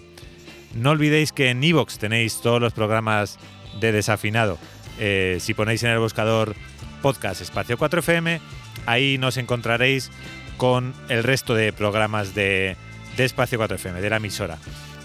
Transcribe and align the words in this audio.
No 0.75 0.91
olvidéis 0.91 1.33
que 1.33 1.49
en 1.49 1.63
iVoox 1.63 1.97
tenéis 1.97 2.41
todos 2.41 2.61
los 2.61 2.73
programas 2.73 3.39
de 3.79 3.91
Desafinado. 3.91 4.59
Eh, 4.99 5.37
si 5.39 5.53
ponéis 5.53 5.83
en 5.83 5.91
el 5.91 5.99
buscador 5.99 6.55
podcast 7.01 7.41
espacio 7.41 7.77
4fm, 7.77 8.39
ahí 8.85 9.17
nos 9.17 9.37
encontraréis 9.37 10.11
con 10.57 10.93
el 11.09 11.23
resto 11.23 11.55
de 11.55 11.73
programas 11.73 12.35
de, 12.35 12.77
de 13.17 13.25
Espacio 13.25 13.59
4fm, 13.59 13.99
de 13.99 14.09
la 14.09 14.15
emisora. 14.17 14.57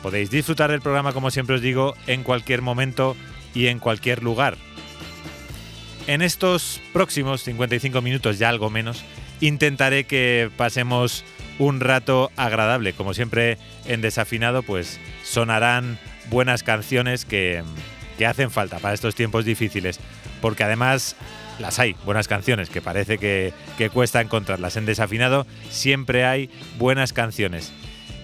Podéis 0.06 0.30
disfrutar 0.30 0.70
del 0.70 0.82
programa, 0.82 1.12
como 1.12 1.32
siempre 1.32 1.56
os 1.56 1.60
digo, 1.60 1.96
en 2.06 2.22
cualquier 2.22 2.62
momento 2.62 3.16
y 3.54 3.66
en 3.66 3.80
cualquier 3.80 4.22
lugar. 4.22 4.56
En 6.06 6.22
estos 6.22 6.80
próximos 6.92 7.42
55 7.42 8.00
minutos, 8.02 8.38
ya 8.38 8.48
algo 8.48 8.70
menos, 8.70 9.02
intentaré 9.40 10.04
que 10.04 10.48
pasemos 10.56 11.24
un 11.58 11.80
rato 11.80 12.30
agradable. 12.36 12.92
Como 12.92 13.14
siempre 13.14 13.58
en 13.84 14.00
Desafinado, 14.00 14.62
pues 14.62 15.00
sonarán 15.24 15.98
buenas 16.30 16.62
canciones 16.62 17.24
que, 17.24 17.64
que 18.16 18.26
hacen 18.26 18.52
falta 18.52 18.78
para 18.78 18.94
estos 18.94 19.16
tiempos 19.16 19.44
difíciles. 19.44 19.98
Porque 20.40 20.62
además 20.62 21.16
las 21.58 21.80
hay, 21.80 21.96
buenas 22.04 22.28
canciones, 22.28 22.70
que 22.70 22.80
parece 22.80 23.18
que, 23.18 23.52
que 23.76 23.90
cuesta 23.90 24.20
encontrarlas. 24.20 24.76
En 24.76 24.86
Desafinado 24.86 25.48
siempre 25.68 26.24
hay 26.24 26.48
buenas 26.78 27.12
canciones. 27.12 27.72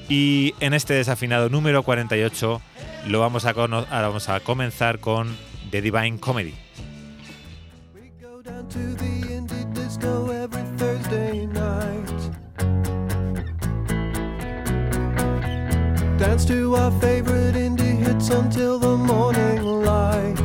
Y 0.09 0.55
en 0.61 0.75
este 0.75 0.95
desafinado 0.95 1.49
número 1.49 1.83
48 1.83 2.61
lo 3.09 3.21
vamos 3.21 3.45
a, 3.47 3.53
vamos 3.53 4.29
a 4.29 4.41
comenzar 4.41 4.99
con 4.99 5.37
The 5.71 5.81
Divine 5.81 6.19
Comedy. 6.19 6.55
Dance 16.19 16.45
to 16.45 16.77
our 16.77 16.93
favorite 17.01 17.57
indie 17.57 17.99
hits 17.99 18.31
until 18.31 18.79
the 18.79 18.97
morning 18.97 19.65
light. 19.65 20.39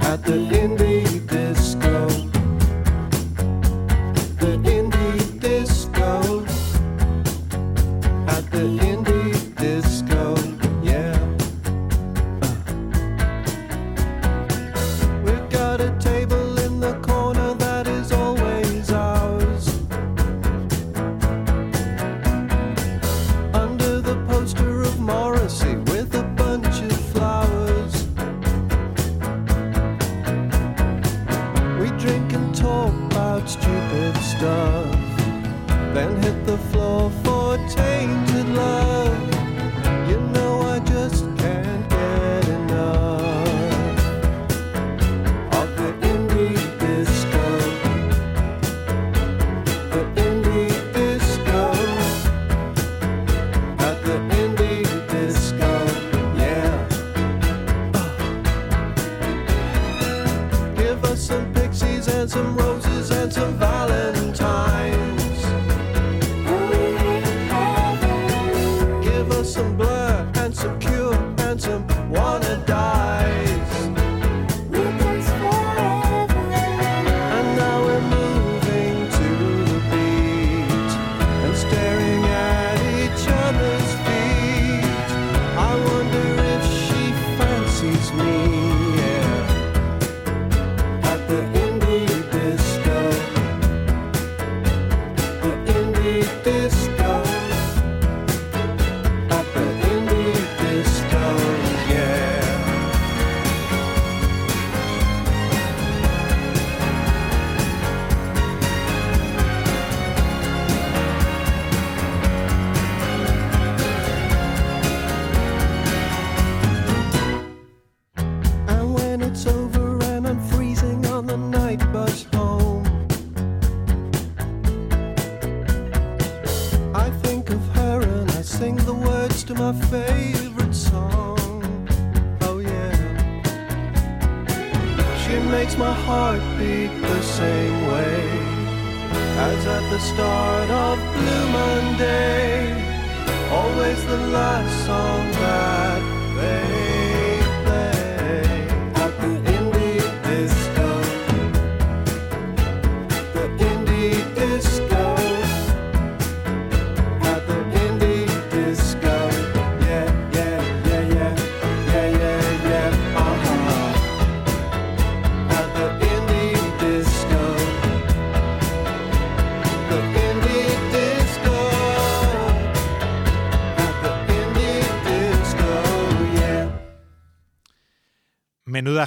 At 0.00 0.24
the 0.24 0.38
indie 0.50 1.11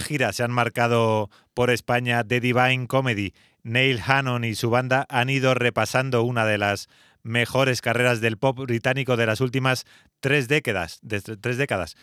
gira 0.05 0.31
se 0.31 0.43
han 0.43 0.51
marcado 0.51 1.29
por 1.53 1.69
España 1.69 2.23
The 2.23 2.39
Divine 2.39 2.87
Comedy. 2.87 3.33
Neil 3.63 3.99
Hannon 4.05 4.43
y 4.43 4.53
su 4.53 4.69
banda 4.69 5.07
han 5.09 5.29
ido 5.29 5.55
repasando 5.55 6.21
una 6.23 6.45
de 6.45 6.59
las 6.59 6.87
mejores 7.23 7.81
carreras 7.81 8.21
del 8.21 8.37
pop 8.37 8.59
británico 8.59 9.17
de 9.17 9.25
las 9.25 9.41
últimas 9.41 9.85
tres 10.19 10.47
décadas. 10.47 11.01
tres 11.41 11.57
décadas. 11.57 11.95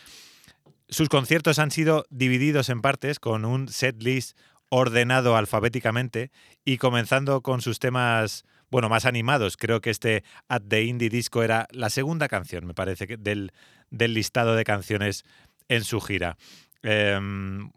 Sus 0.89 1.07
conciertos 1.09 1.59
han 1.59 1.71
sido 1.71 2.05
divididos 2.09 2.69
en 2.69 2.81
partes 2.81 3.19
con 3.19 3.45
un 3.45 3.69
set 3.69 4.03
list 4.03 4.37
ordenado 4.69 5.37
alfabéticamente 5.37 6.31
y 6.65 6.77
comenzando 6.77 7.41
con 7.41 7.61
sus 7.61 7.79
temas, 7.79 8.43
bueno, 8.69 8.89
más 8.89 9.05
animados. 9.05 9.55
Creo 9.55 9.81
que 9.81 9.89
este 9.89 10.23
At 10.49 10.63
the 10.67 10.83
Indie 10.83 11.09
Disco 11.09 11.43
era 11.43 11.67
la 11.71 11.89
segunda 11.89 12.27
canción, 12.27 12.65
me 12.65 12.73
parece, 12.73 13.05
del, 13.17 13.53
del 13.89 14.13
listado 14.13 14.55
de 14.55 14.63
canciones 14.65 15.25
en 15.69 15.83
su 15.83 16.01
gira. 16.01 16.37
Em, 16.81 17.71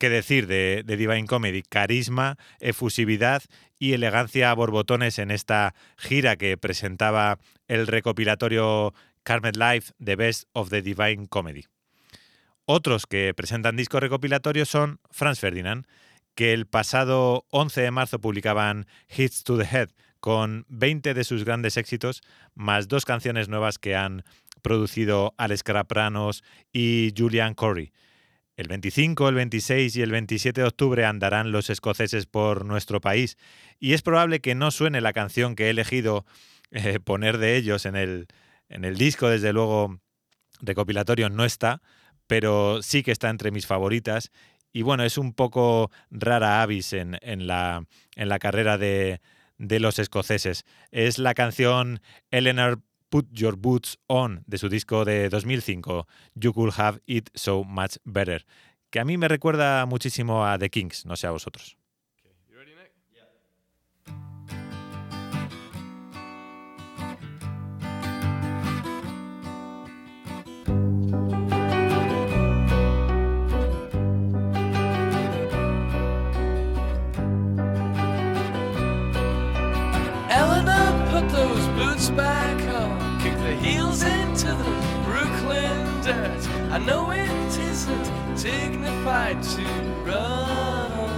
¿Qué 0.00 0.08
decir 0.08 0.46
de, 0.46 0.82
Divine 0.86 1.26
Comedy? 1.26 1.60
Carisma, 1.60 2.38
efusividad 2.58 3.42
y 3.78 3.92
elegancia 3.92 4.50
a 4.50 4.54
borbotones 4.54 5.18
en 5.18 5.30
esta 5.30 5.74
gira 5.98 6.36
que 6.36 6.56
presentaba 6.56 7.38
el 7.68 7.86
recopilatorio 7.86 8.94
Carmet 9.24 9.56
Life 9.56 9.92
The 10.02 10.16
Best 10.16 10.44
of 10.54 10.70
the 10.70 10.80
Divine 10.80 11.26
Comedy. 11.28 11.66
Otros 12.64 13.04
que 13.06 13.34
presentan 13.34 13.76
discos 13.76 14.00
recopilatorios 14.00 14.70
son 14.70 15.00
Franz 15.10 15.38
Ferdinand, 15.38 15.86
que 16.34 16.54
el 16.54 16.66
pasado 16.66 17.44
11 17.50 17.82
de 17.82 17.90
marzo 17.90 18.22
publicaban 18.22 18.86
Hits 19.14 19.44
to 19.44 19.58
the 19.58 19.66
Head 19.70 19.90
con 20.18 20.64
20 20.70 21.12
de 21.12 21.24
sus 21.24 21.44
grandes 21.44 21.76
éxitos, 21.76 22.22
más 22.54 22.88
dos 22.88 23.04
canciones 23.04 23.50
nuevas 23.50 23.78
que 23.78 23.96
han 23.96 24.24
producido 24.62 25.34
Alex 25.36 25.62
Carapranos 25.62 26.42
y 26.72 27.12
Julian 27.14 27.52
Corey. 27.52 27.92
El 28.60 28.68
25, 28.68 29.30
el 29.30 29.36
26 29.36 29.96
y 29.96 30.02
el 30.02 30.10
27 30.10 30.60
de 30.60 30.66
octubre 30.66 31.06
andarán 31.06 31.50
los 31.50 31.70
escoceses 31.70 32.26
por 32.26 32.66
nuestro 32.66 33.00
país. 33.00 33.38
Y 33.78 33.94
es 33.94 34.02
probable 34.02 34.40
que 34.40 34.54
no 34.54 34.70
suene 34.70 35.00
la 35.00 35.14
canción 35.14 35.56
que 35.56 35.68
he 35.68 35.70
elegido 35.70 36.26
eh, 36.70 37.00
poner 37.00 37.38
de 37.38 37.56
ellos 37.56 37.86
en 37.86 37.96
el, 37.96 38.26
en 38.68 38.84
el 38.84 38.98
disco, 38.98 39.30
desde 39.30 39.54
luego 39.54 39.98
recopilatorio 40.60 41.30
no 41.30 41.46
está, 41.46 41.80
pero 42.26 42.82
sí 42.82 43.02
que 43.02 43.12
está 43.12 43.30
entre 43.30 43.50
mis 43.50 43.66
favoritas. 43.66 44.30
Y 44.74 44.82
bueno, 44.82 45.04
es 45.04 45.16
un 45.16 45.32
poco 45.32 45.90
rara 46.10 46.60
avis 46.60 46.92
en, 46.92 47.16
en, 47.22 47.46
la, 47.46 47.86
en 48.14 48.28
la 48.28 48.38
carrera 48.38 48.76
de, 48.76 49.22
de 49.56 49.80
los 49.80 49.98
escoceses. 49.98 50.66
Es 50.90 51.18
la 51.18 51.32
canción 51.32 52.02
Eleanor 52.30 52.82
Put 53.10 53.28
Your 53.32 53.56
Boots 53.56 53.98
On 54.06 54.42
de 54.46 54.56
su 54.56 54.68
disco 54.68 55.04
de 55.04 55.28
2005, 55.28 56.06
You 56.34 56.52
Could 56.52 56.72
Have 56.76 57.00
It 57.06 57.28
So 57.34 57.64
Much 57.64 57.96
Better, 58.04 58.46
que 58.90 59.00
a 59.00 59.04
mí 59.04 59.18
me 59.18 59.28
recuerda 59.28 59.84
muchísimo 59.84 60.46
a 60.46 60.58
The 60.58 60.70
Kings, 60.70 61.04
no 61.06 61.16
sé 61.16 61.26
a 61.26 61.32
vosotros. 61.32 61.79
Know 86.86 87.10
it 87.10 87.58
isn't 87.58 88.08
dignified 88.36 89.42
to 89.42 89.64
run, 90.04 91.16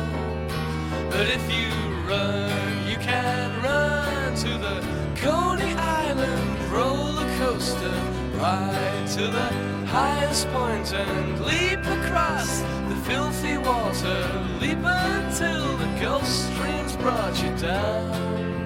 but 1.10 1.28
if 1.28 1.44
you 1.52 1.68
run, 2.08 2.88
you 2.88 2.96
can 2.96 3.62
run 3.62 4.34
to 4.36 4.48
the 4.58 4.84
Coney 5.16 5.74
Island 5.74 6.72
roller 6.72 7.28
coaster, 7.38 7.94
ride 8.38 9.06
to 9.14 9.26
the 9.28 9.48
highest 9.86 10.48
point 10.48 10.92
and 10.92 11.44
leap 11.44 11.84
across 11.98 12.60
the 12.88 12.96
filthy 13.06 13.58
water, 13.58 14.18
leap 14.60 14.78
until 14.82 15.76
the 15.76 16.00
Gulf 16.00 16.26
Stream's 16.26 16.96
brought 16.96 17.42
you 17.42 17.54
down. 17.56 18.61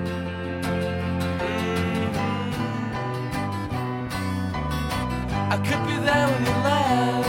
I 5.49 5.59
could 5.59 5.87
be 5.87 5.97
there 6.05 6.27
when 6.29 6.45
you 6.45 6.51
land. 6.67 7.25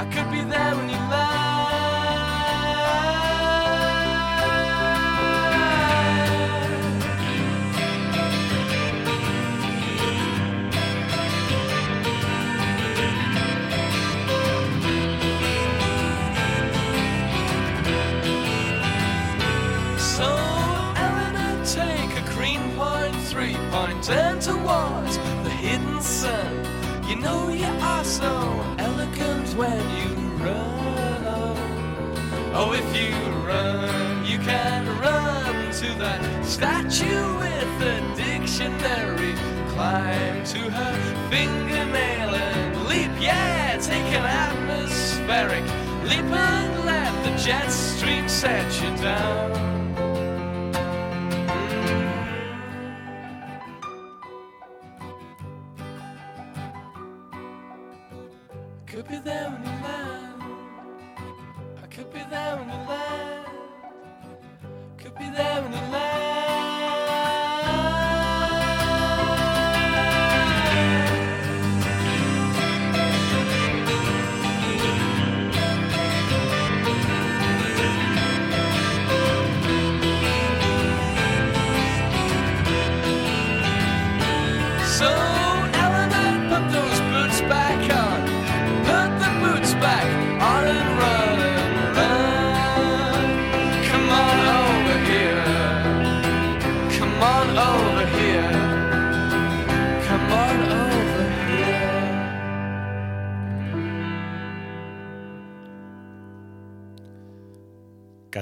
I 0.00 0.04
could 0.06 0.30
be 0.30 0.42
there 0.42 0.74
when 0.76 0.88
you 0.88 0.96
land. 0.96 1.40
So, 20.00 20.28
Eleanor, 20.96 21.64
take 21.66 22.12
a 22.16 22.22
green 22.34 22.62
point, 22.74 23.14
three 23.28 23.54
towards 24.40 25.18
the 25.44 25.50
hidden 25.50 26.00
sun. 26.00 26.69
Know 27.20 27.48
you 27.50 27.66
are 27.66 28.04
so 28.04 28.32
elegant 28.78 29.48
when 29.54 29.80
you 29.98 30.14
run. 30.42 31.56
Oh, 32.54 32.72
if 32.72 32.88
you 32.96 33.14
run, 33.46 34.24
you 34.24 34.38
can 34.38 34.86
run 34.98 35.70
to 35.72 35.88
that 35.98 36.44
statue 36.44 37.38
with 37.38 37.70
the 37.78 38.00
dictionary. 38.16 39.34
Climb 39.68 40.44
to 40.44 40.58
her 40.70 41.28
fingernail 41.30 42.34
and 42.34 42.86
leap. 42.86 43.10
Yeah, 43.20 43.76
take 43.78 44.10
an 44.14 44.24
atmospheric 44.24 45.64
leap 46.04 46.24
and 46.24 46.84
let 46.86 47.12
the 47.24 47.36
jet 47.42 47.68
stream 47.68 48.28
set 48.28 48.66
you 48.82 48.96
down. 49.02 49.79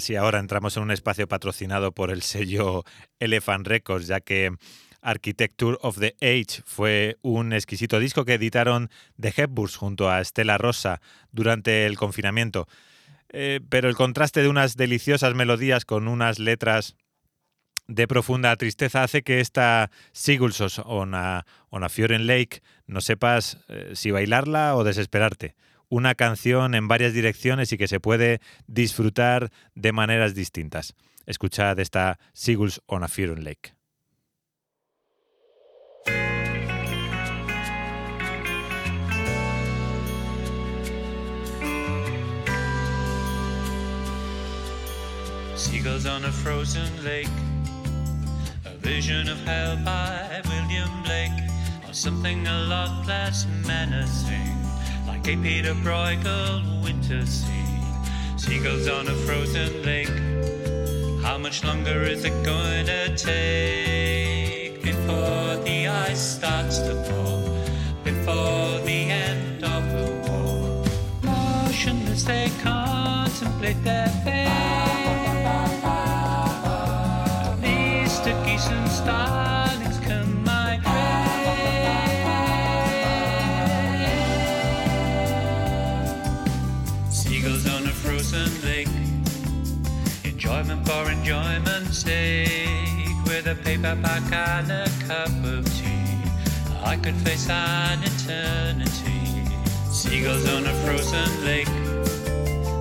Casi 0.08 0.16
ahora 0.16 0.38
entramos 0.38 0.74
en 0.74 0.84
un 0.84 0.90
espacio 0.90 1.28
patrocinado 1.28 1.92
por 1.92 2.10
el 2.10 2.22
sello 2.22 2.82
Elephant 3.20 3.66
Records, 3.66 4.06
ya 4.06 4.20
que 4.20 4.56
Architecture 5.02 5.76
of 5.82 5.98
the 5.98 6.16
Age 6.22 6.62
fue 6.64 7.18
un 7.20 7.52
exquisito 7.52 7.98
disco 7.98 8.24
que 8.24 8.32
editaron 8.32 8.88
The 9.20 9.34
Hepburns 9.36 9.76
junto 9.76 10.10
a 10.10 10.24
Stella 10.24 10.56
Rosa 10.56 11.02
durante 11.30 11.84
el 11.84 11.98
confinamiento. 11.98 12.68
Eh, 13.28 13.60
pero 13.68 13.90
el 13.90 13.96
contraste 13.96 14.40
de 14.40 14.48
unas 14.48 14.78
deliciosas 14.78 15.34
melodías 15.34 15.84
con 15.84 16.08
unas 16.08 16.38
letras 16.38 16.96
de 17.86 18.08
profunda 18.08 18.56
tristeza 18.56 19.02
hace 19.02 19.20
que 19.22 19.40
esta 19.40 19.90
Sigulsos 20.12 20.80
on 20.86 21.14
a, 21.14 21.44
on 21.68 21.82
Lake 22.26 22.62
no 22.86 23.02
sepas 23.02 23.58
eh, 23.68 23.90
si 23.92 24.10
bailarla 24.10 24.74
o 24.74 24.84
desesperarte 24.84 25.54
una 25.88 26.14
canción 26.14 26.74
en 26.74 26.88
varias 26.88 27.12
direcciones 27.12 27.72
y 27.72 27.78
que 27.78 27.88
se 27.88 28.00
puede 28.00 28.40
disfrutar 28.66 29.50
de 29.74 29.92
maneras 29.92 30.34
distintas. 30.34 30.94
Escuchad 31.26 31.78
esta 31.78 32.18
Seagulls 32.32 32.80
on 32.86 33.02
a 33.02 33.08
Furon 33.08 33.44
Lake. 33.44 33.74
Seagulls 45.54 46.06
on 46.06 46.24
a 46.24 46.32
frozen 46.32 47.04
lake. 47.04 47.28
Vision 48.80 49.28
of 49.28 49.38
Hell 49.44 49.76
by 49.84 50.40
William 50.48 51.02
Blake, 51.02 51.32
or 51.86 51.92
something 51.92 52.46
a 52.46 52.60
lot 52.68 53.06
less 53.06 53.46
menacing, 53.66 54.57
a 55.28 55.36
Peter 55.42 55.74
Bruegel 55.74 56.82
winter 56.82 57.26
scene. 57.26 57.84
Seagulls 58.38 58.88
on 58.88 59.08
a 59.08 59.14
frozen 59.26 59.82
lake. 59.82 60.08
How 61.22 61.36
much 61.36 61.62
longer 61.64 62.02
is 62.02 62.24
it 62.24 62.32
going 62.44 62.86
to 62.86 63.14
take 63.14 64.82
before 64.82 65.56
the 65.66 65.86
ice 65.86 66.36
starts 66.36 66.78
to 66.78 66.94
fall? 67.04 67.42
Before 68.04 68.80
the 68.86 69.00
end 69.26 69.64
of 69.64 69.82
the 69.92 70.06
war? 70.30 70.84
Motionless, 71.22 72.24
they 72.24 72.50
contemplate 72.62 73.84
their 73.84 74.08
fate. 74.24 74.87
Paperback 93.68 94.32
and 94.32 94.70
a 94.72 94.88
cup 95.06 95.28
of 95.44 95.62
tea. 95.76 96.16
I 96.82 96.96
could 96.96 97.16
face 97.16 97.50
an 97.50 97.98
eternity. 98.02 99.44
Seagulls 99.90 100.48
on 100.54 100.64
a 100.66 100.74
frozen 100.84 101.30
lake. 101.44 101.68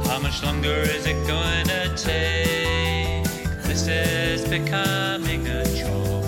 How 0.07 0.19
much 0.19 0.41
longer 0.43 0.79
is 0.95 1.05
it 1.05 1.19
going 1.27 1.67
to 1.75 1.83
take? 2.07 3.27
This 3.67 3.85
is 3.87 4.47
becoming 4.47 5.45
a 5.47 5.65
chore, 5.77 6.23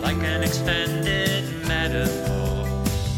like 0.00 0.20
an 0.32 0.42
expanded 0.42 1.44
metaphor. 1.66 2.64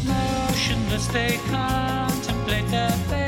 Motionless, 0.03 1.07
they 1.07 1.37
contemplate 1.47 2.67
their 2.67 2.91
fate. 3.07 3.20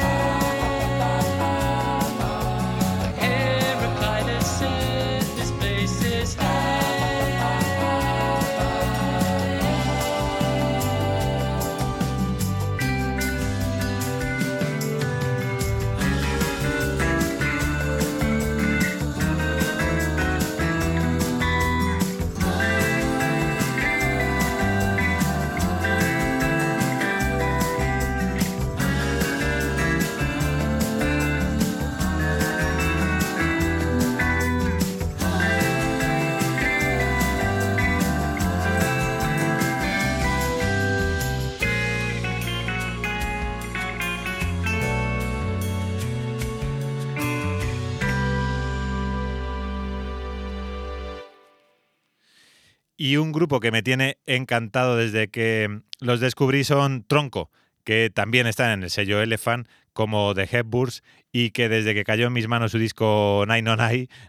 Y 53.03 53.17
un 53.17 53.33
grupo 53.33 53.59
que 53.59 53.71
me 53.71 53.83
tiene 53.83 54.17
encantado 54.25 54.95
desde 54.95 55.27
que 55.27 55.81
los 55.99 56.21
descubrí 56.21 56.63
son 56.63 57.03
Tronco, 57.03 57.51
que 57.83 58.09
también 58.09 58.47
están 58.47 58.71
en 58.71 58.83
el 58.83 58.89
sello 58.91 59.21
Elephant, 59.21 59.67
como 59.91 60.33
The 60.33 60.47
Hepburns, 60.49 61.03
y 61.29 61.51
que 61.51 61.67
desde 61.67 61.93
que 61.93 62.05
cayó 62.05 62.27
en 62.27 62.31
mis 62.31 62.47
manos 62.47 62.71
su 62.71 62.77
disco 62.77 63.43
Nine 63.45 63.69
on 63.69 63.79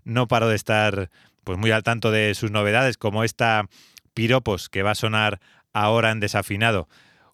no 0.02 0.26
paro 0.26 0.48
de 0.48 0.56
estar 0.56 1.08
pues, 1.44 1.56
muy 1.56 1.70
al 1.70 1.84
tanto 1.84 2.10
de 2.10 2.34
sus 2.34 2.50
novedades, 2.50 2.96
como 2.98 3.22
esta 3.22 3.68
Piropos, 4.12 4.68
que 4.68 4.82
va 4.82 4.90
a 4.90 4.96
sonar 4.96 5.38
ahora 5.72 6.10
en 6.10 6.18
desafinado. 6.18 6.88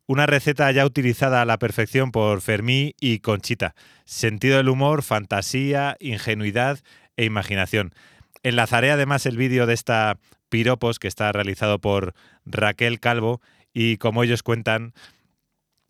Una 0.04 0.26
receta 0.26 0.70
ya 0.72 0.84
utilizada 0.84 1.40
a 1.40 1.46
la 1.46 1.58
perfección 1.58 2.12
por 2.12 2.42
Fermí 2.42 2.94
y 3.00 3.20
Conchita. 3.20 3.74
Sentido 4.04 4.58
del 4.58 4.68
humor, 4.68 5.02
fantasía, 5.02 5.96
ingenuidad 6.00 6.80
e 7.16 7.24
imaginación. 7.24 7.94
Enlazaré 8.42 8.90
además 8.90 9.24
el 9.24 9.38
vídeo 9.38 9.64
de 9.64 9.72
esta 9.72 10.18
Piropos 10.50 10.98
que 10.98 11.08
está 11.08 11.32
realizado 11.32 11.78
por 11.78 12.12
Raquel 12.44 13.00
Calvo 13.00 13.40
y 13.72 13.96
como 13.96 14.22
ellos 14.22 14.42
cuentan, 14.42 14.92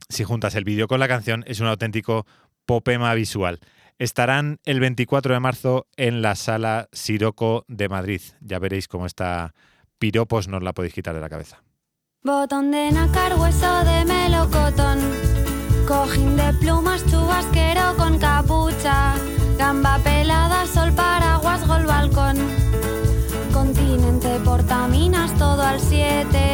si 0.09 0.23
juntas 0.23 0.55
el 0.55 0.65
vídeo 0.65 0.87
con 0.87 1.01
la 1.01 1.09
canción, 1.09 1.43
es 1.47 1.59
un 1.61 1.67
auténtico 1.67 2.27
popema 2.67 3.13
visual. 3.15 3.59
Estarán 3.99 4.61
el 4.65 4.81
24 4.81 5.35
de 5.35 5.41
marzo 5.41 5.87
en 5.97 6.23
la 6.23 6.35
sala 6.35 6.89
Siroco 6.93 7.65
de 7.69 7.89
Madrid. 7.89 8.21
Ya 8.41 8.59
veréis 8.59 8.87
cómo 8.87 9.07
esta 9.07 9.55
Piropos 9.99 10.49
nos 10.49 10.63
la 10.63 10.73
podéis 10.73 10.95
quitar 10.95 11.15
de 11.15 11.21
la 11.21 11.29
cabeza. 11.29 11.63
Botón 12.23 12.71
de 12.71 12.91
nácar, 12.91 13.39
hueso 13.39 13.85
de 13.85 14.05
melocotón. 14.05 14.99
Cojín 15.87 16.37
de 16.37 16.53
plumas, 16.55 17.05
chubasquero 17.11 17.97
con 17.97 18.19
capucha. 18.19 19.15
Gamba 19.59 19.99
pelada, 19.99 20.67
sol, 20.67 20.93
paraguas, 20.93 21.67
gol, 21.67 21.87
balcón. 21.87 22.60
Continente, 23.91 24.39
portaminas, 24.45 25.37
todo 25.37 25.63
al 25.63 25.81
7. 25.81 26.50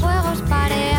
Parabrisas, 0.00 0.42
cortafuegos, 0.48 0.91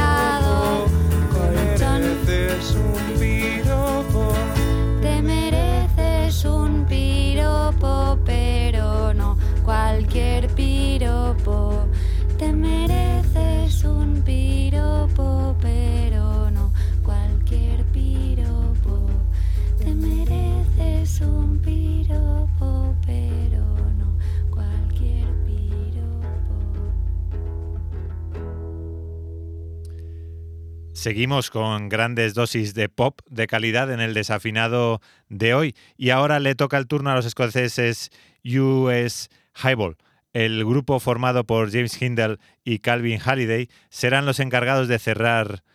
Seguimos 31.04 31.52
con 31.52 31.90
grandes 31.90 32.34
dosis 32.34 32.74
de 32.74 32.88
pop 32.88 33.20
de 33.30 33.46
calidad 33.46 33.92
en 33.92 34.00
el 34.00 34.14
desafinado 34.14 35.02
de 35.28 35.54
hoy 35.54 35.76
y 35.98 36.12
ahora 36.12 36.40
le 36.40 36.56
toca 36.56 36.78
el 36.78 36.88
turno 36.88 37.10
a 37.10 37.16
los 37.16 37.26
escoceses 37.26 38.10
US 38.46 39.30
Highball. 39.62 39.98
El 40.32 40.64
grupo 40.64 41.02
formado 41.02 41.44
por 41.44 41.70
James 41.74 42.02
Hindle 42.02 42.38
y 42.64 42.80
Calvin 42.80 43.20
Halliday 43.20 43.68
serán 43.90 44.26
los 44.26 44.40
encargados 44.40 44.88
de 44.88 44.98
cerrar 44.98 45.66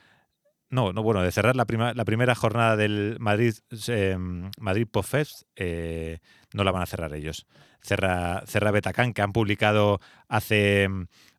no, 0.71 0.95
no, 0.95 1.03
bueno, 1.03 1.21
de 1.23 1.31
cerrar 1.31 1.57
la, 1.57 1.67
la 1.95 2.05
primera 2.07 2.35
jornada 2.35 2.77
del 2.77 3.17
Madrid, 3.21 3.55
eh, 3.89 4.17
Madrid 4.59 4.87
Pop 4.91 5.05
Fest, 5.05 5.43
eh, 5.57 6.21
no 6.55 6.65
la 6.65 6.73
van 6.73 6.83
a 6.83 6.87
cerrar 6.87 7.15
ellos. 7.15 7.47
Cerra, 7.83 8.43
cerra 8.47 8.71
Betacán, 8.71 9.13
que 9.13 9.23
han 9.23 9.33
publicado 9.33 10.01
hace, 10.29 10.89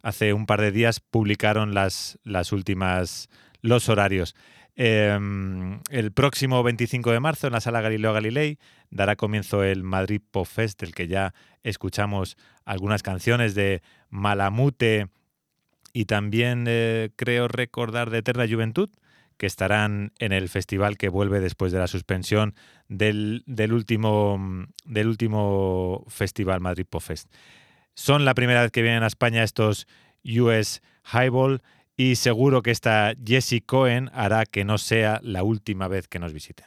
hace 0.01 0.34
un 0.34 0.46
par 0.46 0.62
de 0.62 0.72
días, 0.72 1.00
publicaron 1.00 1.74
las, 1.74 2.17
las 2.24 2.51
últimas, 2.51 3.29
los 3.61 3.89
horarios. 3.89 4.35
Em, 4.75 5.81
el 5.89 6.11
próximo 6.13 6.63
25 6.63 7.11
de 7.11 7.19
marzo 7.19 7.47
en 7.47 7.53
la 7.53 7.59
sala 7.59 7.81
Galileo 7.81 8.13
Galilei 8.13 8.57
dará 8.89 9.15
comienzo 9.15 9.63
el 9.63 9.83
Madrid 9.83 10.21
Pop 10.31 10.45
Fest, 10.45 10.79
del 10.81 10.95
que 10.95 11.07
ya 11.07 11.33
escuchamos 11.63 12.37
algunas 12.63 13.03
canciones 13.03 13.55
de 13.55 13.81
Malamute 14.09 15.09
y 15.91 16.05
también 16.05 16.65
eh, 16.67 17.09
creo 17.15 17.47
recordar 17.47 18.09
de 18.09 18.19
Eterna 18.19 18.47
Juventud 18.47 18.89
que 19.39 19.47
estarán 19.47 20.11
en 20.19 20.33
el 20.33 20.49
festival 20.49 20.97
que 20.97 21.09
vuelve 21.09 21.39
después 21.39 21.71
de 21.71 21.79
la 21.79 21.87
suspensión 21.87 22.55
del, 22.89 23.43
último, 23.71 24.65
del 24.85 25.07
último 25.07 26.05
festival 26.09 26.59
Madrid 26.59 26.85
Pop 26.89 27.01
Fest. 27.01 27.33
Son 27.95 28.25
la 28.25 28.33
primera 28.33 28.61
vez 28.61 28.71
que 28.71 28.81
vienen 28.81 29.03
a 29.03 29.07
España 29.07 29.43
estos 29.43 29.87
US 30.25 30.81
Highball 31.13 31.61
y 31.99 32.15
seguro 32.15 32.61
que 32.61 32.71
esta 32.71 33.13
Jessie 33.25 33.59
Cohen 33.59 34.09
hará 34.13 34.45
que 34.45 34.63
no 34.63 34.77
sea 34.77 35.19
la 35.21 35.43
última 35.43 35.89
vez 35.89 36.07
que 36.07 36.17
nos 36.17 36.31
visiten. 36.31 36.65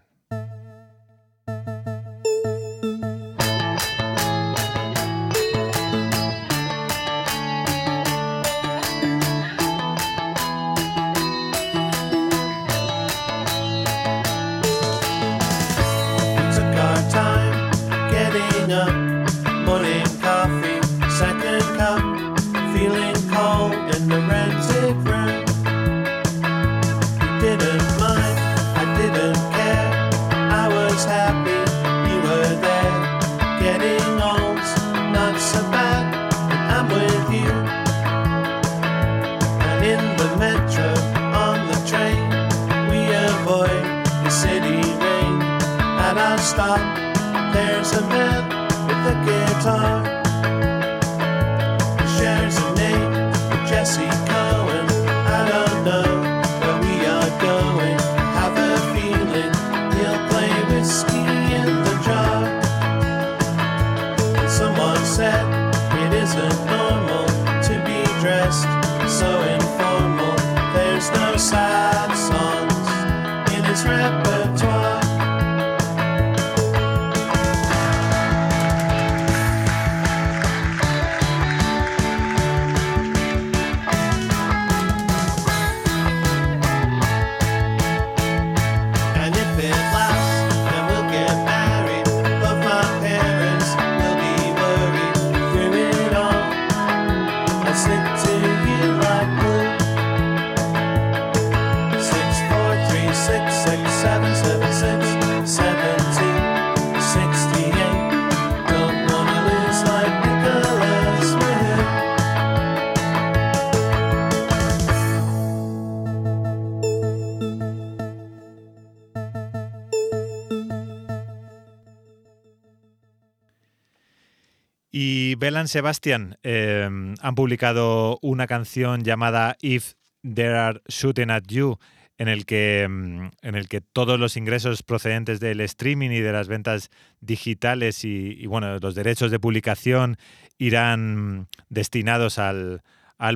Belan 125.35 125.69
Sebastian 125.69 126.37
em, 126.43 127.15
han 127.21 127.35
publicado 127.35 128.19
una 128.23 128.47
canción 128.47 129.03
llamada 129.03 129.57
If 129.61 129.95
There 130.23 130.57
Are 130.59 130.81
Shooting 130.89 131.31
at 131.31 131.45
You, 131.49 131.79
en 132.19 132.29
el, 132.29 132.47
que, 132.47 132.83
em, 132.83 133.31
en 133.43 133.55
el 133.55 133.69
que 133.69 133.81
todos 133.81 134.19
los 134.19 134.37
ingresos 134.37 134.83
procedentes 134.83 135.41
del 135.41 135.61
streaming 135.61 136.11
y 136.11 136.21
de 136.21 136.33
las 136.33 136.49
ventas 136.49 136.91
digitales 137.21 138.05
y, 138.05 138.47
bueno, 138.47 138.79
los 138.79 138.95
derechos 138.95 139.31
de 139.31 139.41
publicación 139.41 140.17
irán 140.59 141.49
destinados 141.69 142.39
al, 142.39 142.83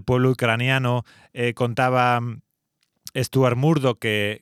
pueblo 0.04 0.30
ucraniano. 0.30 1.04
Eh, 1.32 1.54
contaba 1.54 2.20
Stuart 3.14 3.56
Murdoch, 3.56 3.98
que, 3.98 4.40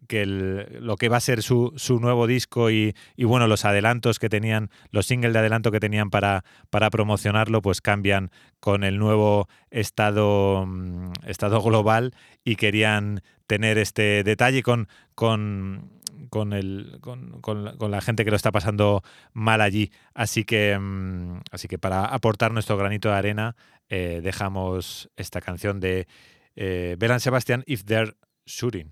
lo 0.80 0.96
que 0.96 1.08
va 1.08 1.18
a 1.18 1.20
ser 1.20 1.42
su, 1.42 1.72
nuevo 2.00 2.26
disco 2.26 2.70
y, 2.70 2.94
bueno, 3.18 3.46
los 3.46 3.64
adelantos 3.64 4.18
que 4.18 4.28
tenían, 4.28 4.70
los 4.90 5.06
singles 5.06 5.32
de 5.32 5.38
adelanto 5.38 5.70
que 5.70 5.80
tenían 5.80 6.10
para, 6.10 6.44
para 6.70 6.90
promocionarlo, 6.90 7.62
pues 7.62 7.80
cambian 7.80 8.30
con 8.60 8.84
el 8.84 8.98
nuevo 8.98 9.48
estado, 9.70 10.64
mm, 10.66 11.12
estado 11.26 11.60
global 11.62 12.14
y 12.44 12.56
querían 12.56 13.22
tener 13.46 13.78
este 13.78 14.24
detalle 14.24 14.62
con, 14.62 14.88
con, 15.14 15.90
con, 16.30 16.52
el, 16.52 16.98
con, 17.00 17.90
la, 17.90 18.00
gente 18.00 18.24
que 18.24 18.30
lo 18.30 18.36
está 18.36 18.52
pasando 18.52 19.02
mal 19.32 19.60
allí. 19.60 19.92
Así 20.14 20.44
que, 20.44 20.78
mm, 20.78 21.40
así 21.50 21.68
que 21.68 21.78
para 21.78 22.06
aportar 22.06 22.52
nuestro 22.52 22.76
granito 22.76 23.08
de 23.08 23.14
arena, 23.14 23.56
eh, 23.88 24.20
dejamos 24.22 25.10
esta 25.16 25.40
canción 25.40 25.78
de 25.78 26.06
eh, 26.56 26.96
Belan 26.98 27.20
If 27.66 27.84
There 27.84 28.14
shooting. 28.46 28.90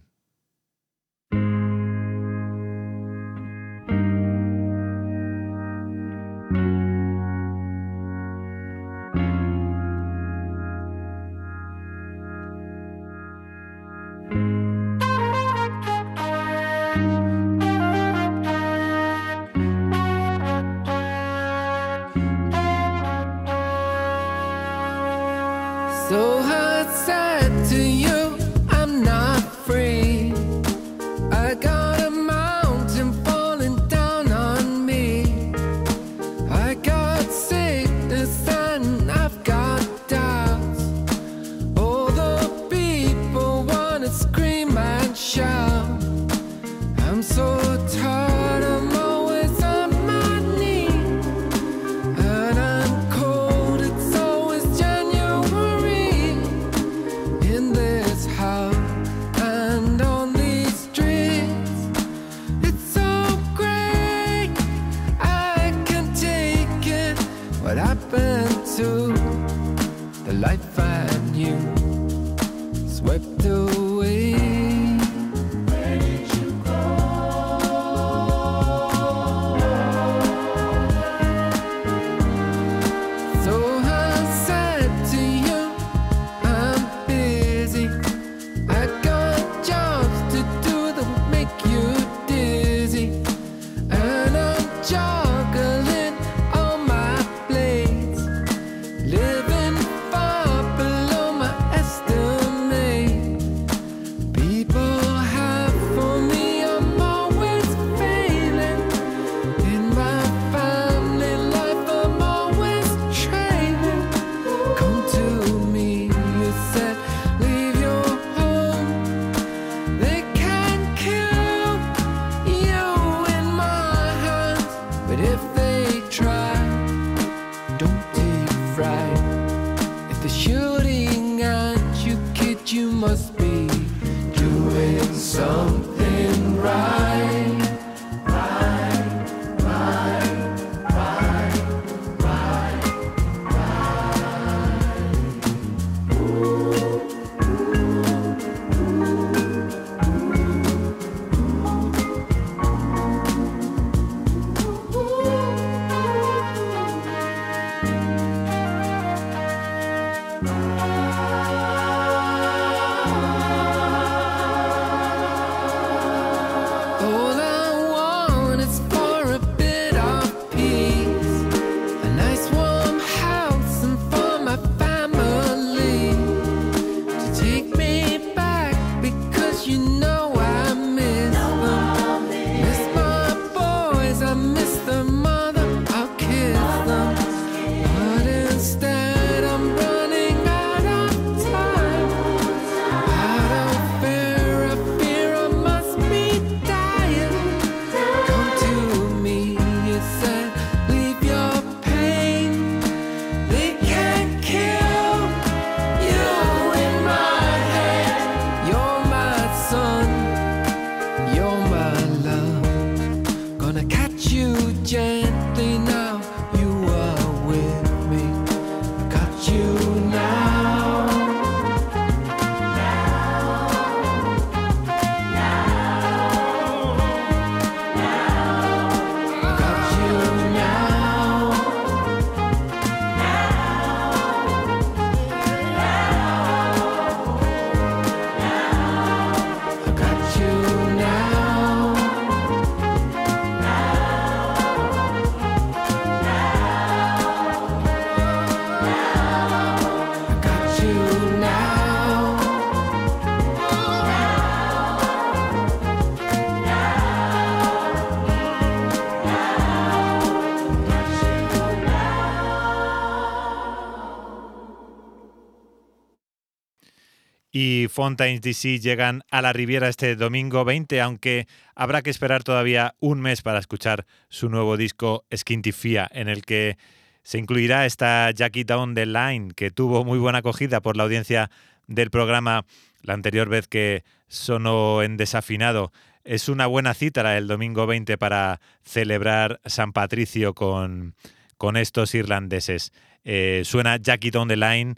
Fontaines 267.93 268.41
DC 268.41 268.81
llegan 268.81 269.23
a 269.31 269.43
la 269.43 269.53
Riviera 269.53 269.89
este 269.89 270.17
domingo 270.17 270.65
20, 270.65 271.01
aunque 271.03 271.47
habrá 271.75 272.01
que 272.01 272.11
esperar 272.11 272.43
todavía 272.43 272.95
un 273.01 273.21
mes 273.21 273.43
para 273.43 273.59
escuchar 273.59 274.07
su 274.31 274.49
nuevo 274.49 274.79
disco 274.79 275.27
Skintifia, 275.35 276.09
en 276.13 276.29
el 276.29 276.43
que 276.45 276.79
se 277.23 277.39
incluirá 277.39 277.85
esta 277.85 278.31
Jackie 278.31 278.65
Down 278.65 278.95
the 278.95 279.05
Line, 279.05 279.53
que 279.55 279.71
tuvo 279.71 280.05
muy 280.05 280.19
buena 280.19 280.39
acogida 280.39 280.81
por 280.81 280.97
la 280.97 281.03
audiencia 281.03 281.51
del 281.87 282.11
programa 282.11 282.65
la 283.03 283.13
anterior 283.13 283.49
vez 283.49 283.69
que 283.69 284.05
sonó 284.27 285.03
en 285.03 285.19
desafinado. 285.19 285.93
Es 286.25 286.49
una 286.49 286.67
buena 286.67 286.95
cita 286.95 287.37
el 287.37 287.47
domingo 287.47 287.87
20 287.87 288.17
para 288.17 288.61
celebrar 288.83 289.61
San 289.67 289.93
Patricio 289.93 290.55
con, 290.55 291.15
con 291.59 291.77
estos 291.77 292.15
irlandeses. 292.15 292.93
Eh, 293.25 293.63
suena 293.65 293.99
Jackie 293.99 294.31
Down 294.31 294.49
the 294.49 294.57
Line 294.57 294.95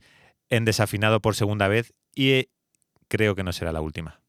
en 0.48 0.64
desafinado 0.64 1.20
por 1.20 1.34
segunda 1.34 1.66
vez 1.66 1.92
y 2.14 2.48
creo 3.08 3.34
que 3.34 3.42
no 3.42 3.52
será 3.52 3.72
la 3.72 3.80
última. 3.80 4.20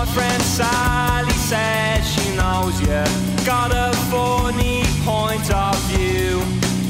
My 0.00 0.06
friend 0.06 0.42
Sally 0.42 1.32
says 1.32 2.06
she 2.08 2.34
knows 2.36 2.80
you 2.80 3.02
got 3.44 3.70
a 3.72 3.92
funny 4.10 4.82
point 5.04 5.52
of 5.52 5.76
view. 5.90 6.40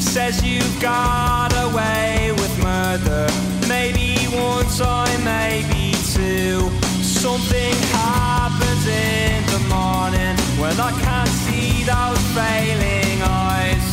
Says 0.00 0.44
you 0.44 0.60
got 0.80 1.52
away 1.64 2.30
with 2.32 2.62
murder. 2.62 3.26
Maybe 3.68 4.16
one 4.36 4.66
time, 4.76 5.24
maybe 5.24 5.79
two. 6.20 6.70
Something 7.02 7.74
happens 7.96 8.84
in 8.86 9.38
the 9.54 9.62
morning 9.76 10.36
when 10.60 10.76
I 10.88 10.92
can't 11.04 11.34
see 11.44 11.84
those 11.92 12.22
failing 12.36 13.16
eyes. 13.22 13.84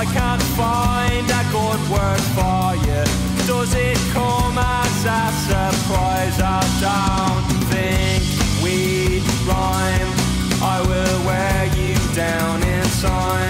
I 0.00 0.04
can't 0.16 0.44
find 0.62 1.26
a 1.40 1.44
good 1.58 1.82
word 1.94 2.24
for 2.36 2.64
you. 2.86 3.02
Does 3.50 3.72
it 3.74 3.98
come 4.18 4.56
as 4.58 4.98
a 5.20 5.24
surprise? 5.48 6.38
I 6.58 6.62
don't 6.86 7.48
think 7.72 8.22
we 8.62 8.76
rhyme. 9.48 10.12
I 10.74 10.76
will 10.90 11.18
wear 11.28 11.60
you 11.78 11.94
down 12.14 12.62
in 12.74 12.84
time. 13.00 13.47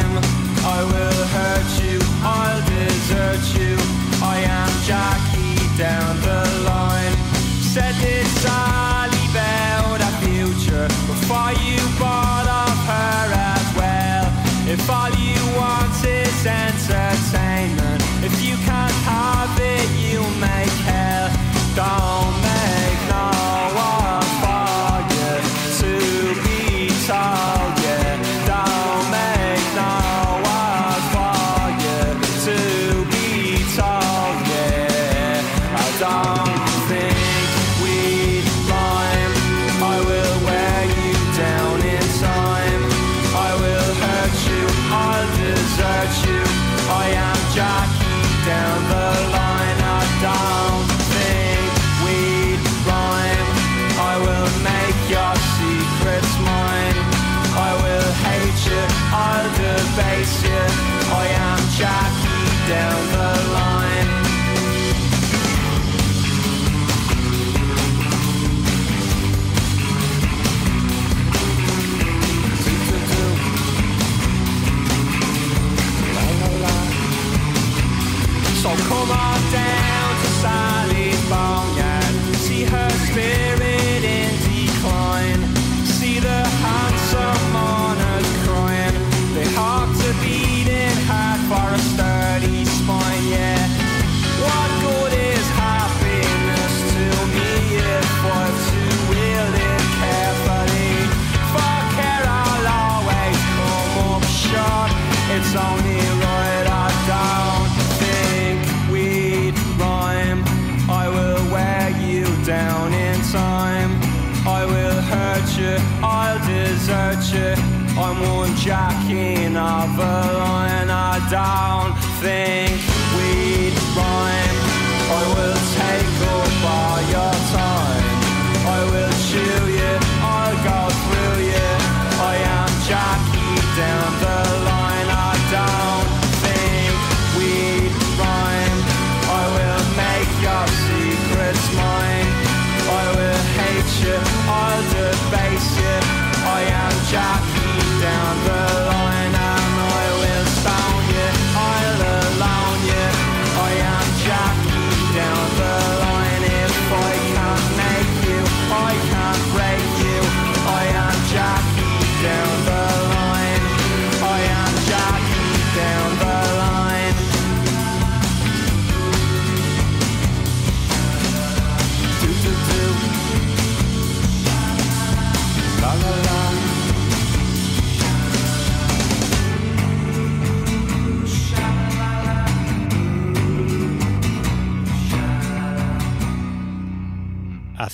Jacking 118.69 119.57
of 119.57 119.99
a 119.99 120.17
line. 120.37 120.91
I 120.91 121.17
don't 121.31 121.97
think 122.21 122.68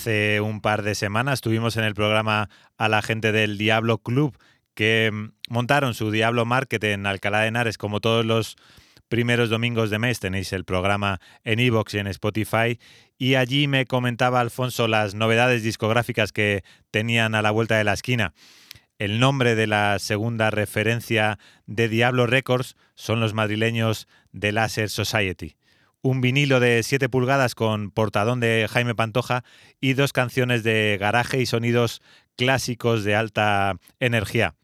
Hace 0.04 0.42
un 0.42 0.60
par 0.60 0.82
de 0.82 0.94
semanas 0.94 1.40
tuvimos 1.40 1.78
en 1.78 1.84
el 1.84 1.94
programa 1.94 2.50
a 2.76 2.90
la 2.90 3.00
gente 3.00 3.32
del 3.32 3.56
Diablo 3.56 3.96
Club 3.96 4.36
que 4.74 5.10
mm, 5.10 5.32
montaron 5.48 5.94
su 5.94 6.10
Diablo 6.10 6.44
Market 6.44 6.84
en 6.84 7.06
Alcalá 7.06 7.40
de 7.40 7.46
Henares 7.46 7.78
como 7.78 8.00
todos 8.00 8.22
los 8.26 8.56
primeros 9.08 9.48
domingos 9.48 9.88
de 9.88 9.98
mes. 9.98 10.20
Tenéis 10.20 10.52
el 10.52 10.66
programa 10.66 11.20
en 11.42 11.58
iVoox 11.58 11.94
y 11.94 11.98
en 12.00 12.06
Spotify. 12.08 12.78
Y 13.16 13.36
allí 13.36 13.66
me 13.66 13.86
comentaba 13.86 14.40
Alfonso 14.40 14.88
las 14.88 15.14
novedades 15.14 15.62
discográficas 15.62 16.32
que 16.32 16.64
tenían 16.90 17.34
a 17.34 17.40
la 17.40 17.50
vuelta 17.50 17.78
de 17.78 17.84
la 17.84 17.94
esquina. 17.94 18.34
El 18.98 19.18
nombre 19.18 19.54
de 19.54 19.66
la 19.66 19.98
segunda 20.00 20.50
referencia 20.50 21.38
de 21.64 21.88
Diablo 21.88 22.26
Records 22.26 22.76
son 22.94 23.20
los 23.20 23.32
madrileños 23.32 24.06
de 24.32 24.52
Laser 24.52 24.90
Society 24.90 25.56
un 26.04 26.20
vinilo 26.20 26.60
de 26.60 26.82
7 26.82 27.08
pulgadas 27.08 27.54
con 27.54 27.90
portadón 27.90 28.38
de 28.38 28.66
Jaime 28.70 28.94
Pantoja 28.94 29.42
y 29.80 29.94
dos 29.94 30.12
canciones 30.12 30.62
de 30.62 30.98
garaje 31.00 31.40
y 31.40 31.46
sonidos 31.46 32.02
clásicos 32.36 33.04
de 33.04 33.14
alta 33.14 33.76
energía. 34.00 34.54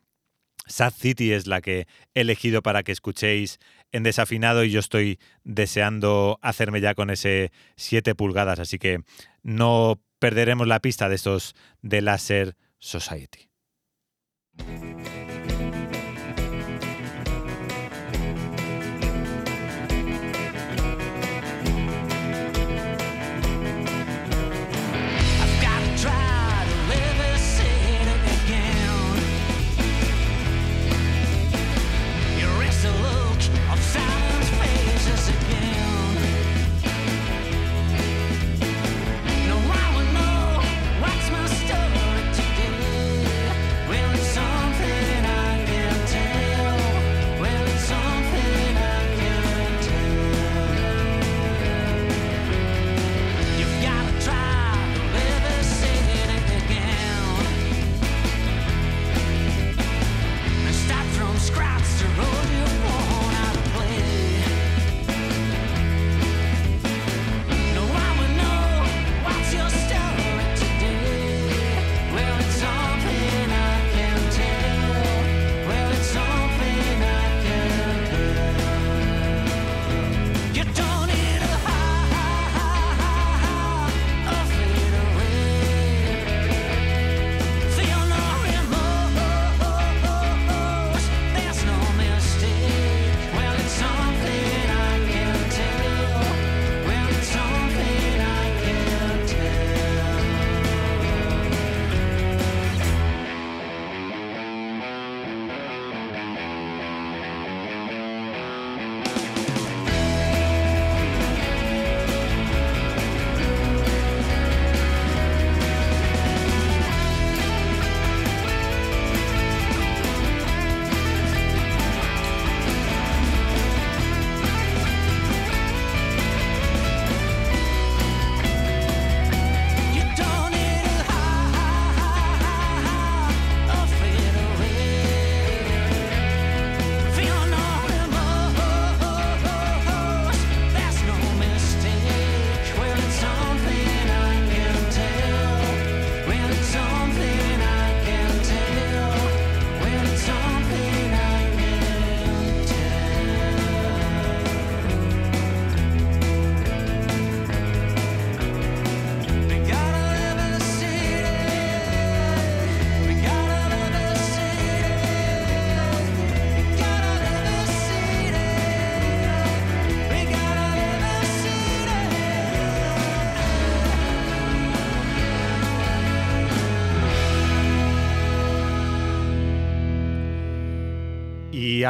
Sad 0.66 0.92
City 0.92 1.32
es 1.32 1.46
la 1.46 1.62
que 1.62 1.86
he 2.14 2.20
elegido 2.20 2.62
para 2.62 2.82
que 2.82 2.92
escuchéis 2.92 3.58
en 3.90 4.02
desafinado 4.02 4.64
y 4.64 4.70
yo 4.70 4.80
estoy 4.80 5.18
deseando 5.42 6.38
hacerme 6.42 6.82
ya 6.82 6.94
con 6.94 7.08
ese 7.08 7.52
7 7.76 8.14
pulgadas, 8.14 8.58
así 8.58 8.78
que 8.78 9.00
no 9.42 9.98
perderemos 10.18 10.68
la 10.68 10.80
pista 10.80 11.08
de 11.08 11.14
estos 11.14 11.54
de 11.80 12.02
Laser 12.02 12.54
Society. 12.78 13.48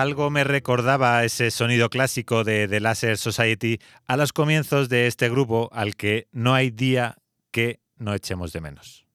Algo 0.01 0.31
me 0.31 0.45
recordaba 0.45 1.23
ese 1.25 1.51
sonido 1.51 1.91
clásico 1.91 2.43
de 2.43 2.67
The 2.67 2.81
Laser 2.81 3.19
Society 3.19 3.79
a 4.07 4.17
los 4.17 4.33
comienzos 4.33 4.89
de 4.89 5.07
este 5.07 5.29
grupo 5.29 5.69
al 5.73 5.95
que 5.95 6.27
no 6.33 6.55
hay 6.55 6.71
día 6.71 7.19
que 7.51 7.81
no 7.97 8.15
echemos 8.15 8.53
de 8.53 8.61
menos. 8.63 9.10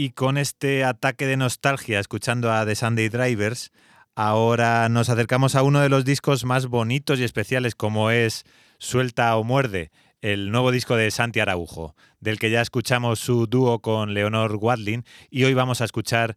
Y 0.00 0.10
con 0.10 0.38
este 0.38 0.84
ataque 0.84 1.26
de 1.26 1.36
nostalgia, 1.36 1.98
escuchando 1.98 2.52
a 2.52 2.64
The 2.64 2.76
Sunday 2.76 3.08
Drivers, 3.08 3.72
ahora 4.14 4.88
nos 4.88 5.08
acercamos 5.08 5.56
a 5.56 5.64
uno 5.64 5.80
de 5.80 5.88
los 5.88 6.04
discos 6.04 6.44
más 6.44 6.66
bonitos 6.66 7.18
y 7.18 7.24
especiales, 7.24 7.74
como 7.74 8.12
es 8.12 8.44
Suelta 8.78 9.36
o 9.36 9.42
Muerde, 9.42 9.90
el 10.20 10.52
nuevo 10.52 10.70
disco 10.70 10.94
de 10.94 11.10
Santi 11.10 11.40
Araujo, 11.40 11.96
del 12.20 12.38
que 12.38 12.48
ya 12.48 12.60
escuchamos 12.60 13.18
su 13.18 13.48
dúo 13.48 13.80
con 13.80 14.14
Leonor 14.14 14.54
Wadlin, 14.60 15.04
y 15.30 15.42
hoy 15.42 15.54
vamos 15.54 15.80
a 15.80 15.84
escuchar 15.84 16.36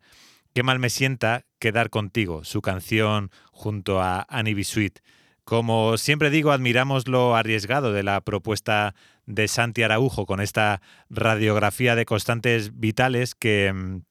Qué 0.56 0.64
mal 0.64 0.80
me 0.80 0.90
sienta 0.90 1.46
quedar 1.60 1.92
contigo, 1.92 2.44
su 2.44 2.64
canción 2.64 3.30
junto 3.52 4.02
a 4.02 4.26
Annie 4.28 4.56
B. 4.56 4.64
Sweet. 4.64 5.02
Como 5.44 5.98
siempre 5.98 6.32
digo, 6.32 6.52
admiramos 6.52 7.08
lo 7.08 7.36
arriesgado 7.36 7.94
de 7.94 8.02
la 8.02 8.22
propuesta 8.22 8.96
de 9.26 9.48
Santi 9.48 9.84
Araujo 9.84 10.26
con 10.26 10.42
esta 10.42 10.82
radiografía 11.10 11.96
de 11.96 12.06
constantes 12.06 12.80
vitales 12.80 13.36
que 13.36 13.72
mm, 13.74 14.02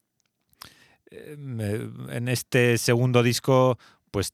eh, 1.10 1.88
en 2.10 2.28
este 2.28 2.78
segundo 2.78 3.22
disco 3.22 3.78
pues 4.10 4.32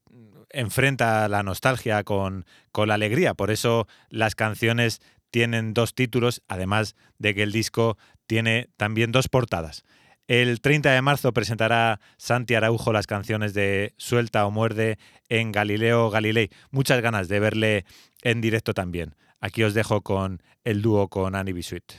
enfrenta 0.51 1.29
la 1.29 1.43
nostalgia 1.43 2.05
con, 2.05 2.47
con 2.72 2.89
la 2.89 2.95
alegría. 2.95 3.35
Por 3.35 3.51
eso 3.51 3.87
las 4.11 4.35
canciones 4.35 5.01
tienen 5.31 5.74
dos 5.74 5.95
títulos, 5.95 6.43
además 6.49 6.95
de 7.18 7.35
que 7.35 7.43
el 7.43 7.53
disco 7.53 7.99
tiene 8.27 8.68
también 8.77 9.12
dos 9.12 9.29
portadas. 9.29 9.85
El 10.29 10.61
30 10.61 10.91
de 10.91 11.03
marzo 11.03 11.33
presentará 11.33 12.01
Santi 12.16 12.55
Araujo 12.55 12.93
las 12.93 13.07
canciones 13.07 13.55
de 13.55 13.95
Suelta 13.97 14.45
o 14.45 14.51
Muerde 14.51 14.99
en 15.29 15.53
Galileo 15.53 16.11
Galilei. 16.11 16.51
Muchas 16.70 17.01
ganas 17.01 17.29
de 17.29 17.39
verle 17.39 17.85
en 18.22 18.41
directo 18.41 18.74
también. 18.74 19.14
Aquí 19.47 19.62
os 19.62 19.74
dejo 19.74 20.01
con 20.01 20.42
el 20.64 20.82
dúo 20.82 21.07
con 21.07 21.36
Annie 21.36 21.53
Bisuit. 21.53 21.92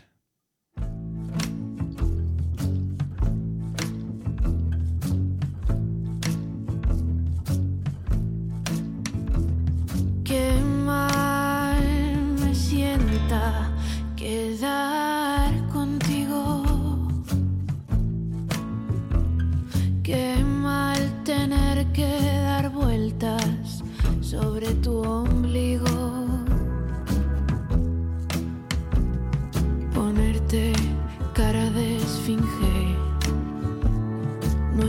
Qué 10.26 10.52
mal 10.86 11.86
me 12.42 12.54
sienta 12.54 13.72
quedar 14.18 15.54
contigo. 15.70 16.66
Qué 20.04 20.36
mal 20.44 21.24
tener 21.24 21.90
que 21.94 22.12
dar 22.44 22.70
vueltas 22.72 23.86
sobre 24.20 24.74
tu 24.84 24.98
ombligo. 24.98 25.37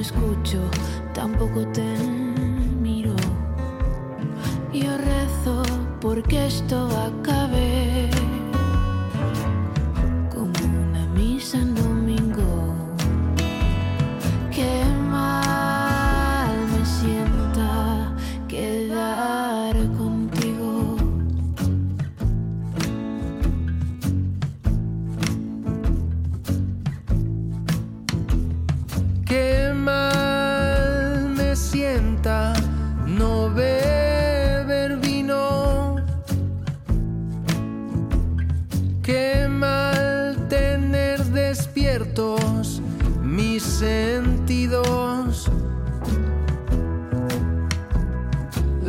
escucho, 0.08 0.58
tampoco 1.12 1.66
te 1.72 1.84
miro. 2.80 3.14
Yo 4.72 4.96
rezo 4.96 5.62
porque 6.00 6.46
esto 6.46 6.88
acabe. 7.10 7.77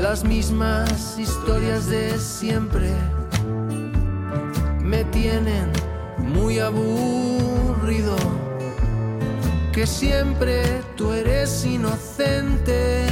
Las 0.10 0.24
mismas 0.24 1.20
historias 1.20 1.86
de 1.86 2.18
siempre 2.18 2.91
me 4.82 5.03
tienen 5.03 5.72
muy 6.18 6.57
aburrido 6.57 8.16
que 9.72 9.86
siempre 9.86 10.82
tú 10.95 11.14
eres 11.14 11.64
inocente 11.64 13.05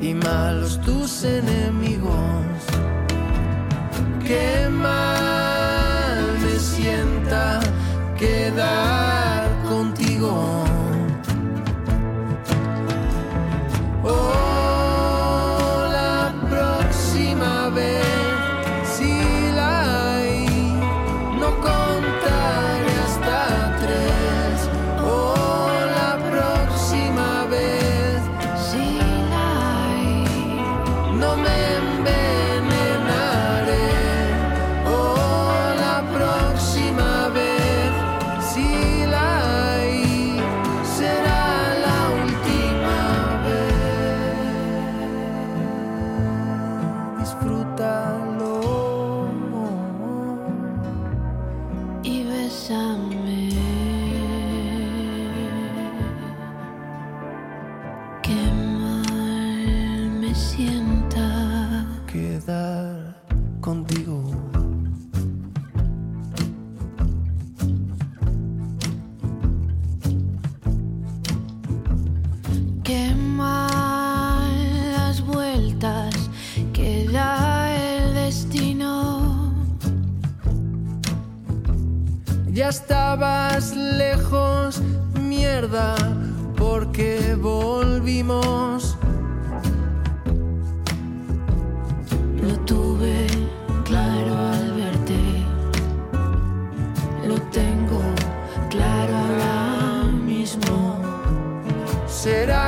y 0.00 0.14
malos 0.14 0.80
tus 0.82 1.24
enemigos. 1.24 2.46
Qué 4.24 4.68
mal 4.70 5.07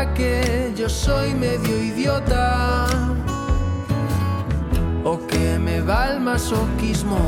¿Será 0.01 0.15
que 0.15 0.73
yo 0.75 0.89
soy 0.89 1.35
medio 1.35 1.77
idiota? 1.79 2.87
¿O 5.05 5.19
que 5.27 5.59
me 5.59 5.83
va 5.83 6.13
el 6.13 6.21
masoquismo? 6.21 7.19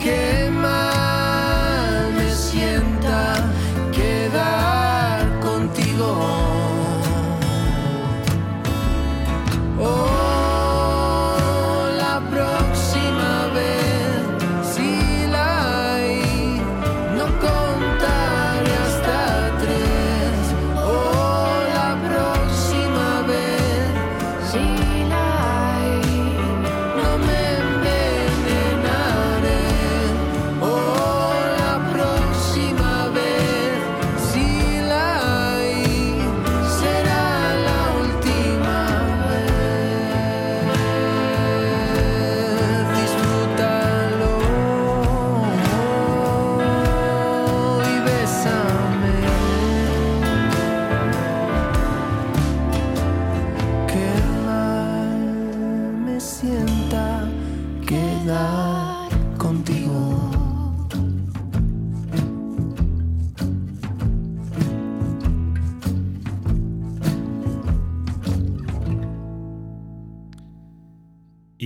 Qué 0.00 0.48
mal 0.52 2.12
me 2.16 2.30
sienta 2.30 3.50
quedar 3.92 5.40
contigo. 5.40 6.39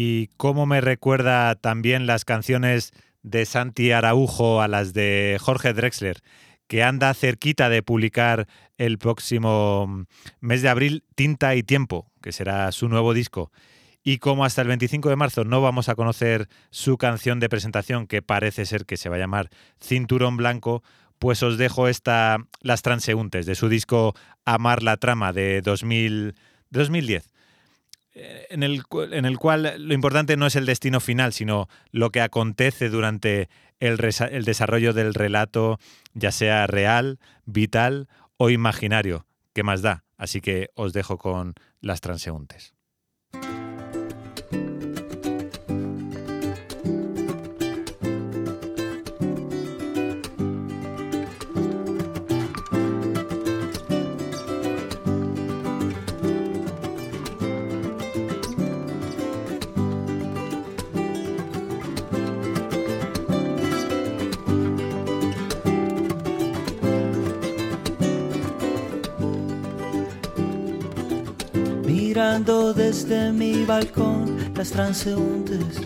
Y 0.07 0.29
cómo 0.37 0.67
me 0.67 0.83
recuerda 0.83 1.55
también 1.55 2.07
las 2.07 2.27
canciones 2.27 2.93
de 3.23 3.47
Santi 3.47 3.91
Araujo 3.91 4.61
a 4.61 4.69
las 4.69 4.93
de 4.93 5.39
Jorge 5.41 5.73
Drexler, 5.73 6.21
que 6.67 6.83
anda 6.83 7.15
cerquita 7.15 7.71
de 7.71 7.83
publicar 7.83 8.47
el 8.77 8.99
próximo 8.99 10.05
mes 10.41 10.61
de 10.61 10.69
abril 10.69 11.05
Tinta 11.15 11.55
y 11.55 11.63
Tiempo, 11.63 12.13
que 12.21 12.33
será 12.33 12.71
su 12.73 12.91
nuevo 12.91 13.15
disco. 13.15 13.51
Y 14.03 14.19
como 14.19 14.45
hasta 14.45 14.61
el 14.61 14.69
25 14.69 15.09
de 15.09 15.17
marzo 15.17 15.45
no 15.45 15.63
vamos 15.63 15.89
a 15.89 15.95
conocer 15.95 16.51
su 16.69 16.99
canción 16.99 17.41
de 17.41 17.49
presentación, 17.49 18.07
que 18.07 18.21
parece 18.21 18.67
ser 18.67 18.85
que 18.85 18.99
se 18.99 19.09
va 19.09 19.17
a 19.17 19.21
llamar 19.21 19.49
Cinturón 19.81 20.37
Blanco, 20.37 20.83
pues 21.19 21.43
os 21.43 21.57
dejo 21.57 21.89
esta 21.89 22.37
Las 22.61 22.83
Transeúntes 22.83 23.47
de 23.47 23.55
su 23.55 23.71
disco 23.71 24.15
Amar 24.45 24.83
la 24.83 24.99
Trama 24.99 25.33
de 25.33 25.63
2000, 25.63 26.35
2010 26.69 27.25
eh, 27.25 27.34
en 28.15 28.63
el, 28.63 28.83
en 29.11 29.25
el 29.25 29.39
cual 29.39 29.75
lo 29.79 29.95
importante 29.95 30.37
no 30.37 30.47
es 30.47 30.57
el 30.57 30.67
destino 30.67 31.01
final, 31.01 31.33
sino 31.33 31.69
lo 31.91 32.11
que 32.11 32.21
acontece 32.21 32.89
durante 32.89 33.49
el, 33.81 33.99
el 34.31 34.45
desarrollo 34.45 34.93
del 34.93 35.15
relato, 35.15 35.79
ya 36.15 36.31
sea 36.31 36.67
real, 36.67 37.19
vital 37.45 38.09
o 38.37 38.51
imaginario. 38.51 39.27
¿Qué 39.53 39.63
más 39.63 39.83
da? 39.83 40.05
Así 40.17 40.41
que 40.41 40.71
os 40.75 40.93
dejo 40.93 41.19
con 41.19 41.55
las 41.81 42.01
transeúntes. 42.01 42.74
Desde 72.95 73.33
mi 73.33 73.65
balcón 73.65 74.53
las 74.55 74.71
transeúntes, 74.71 75.81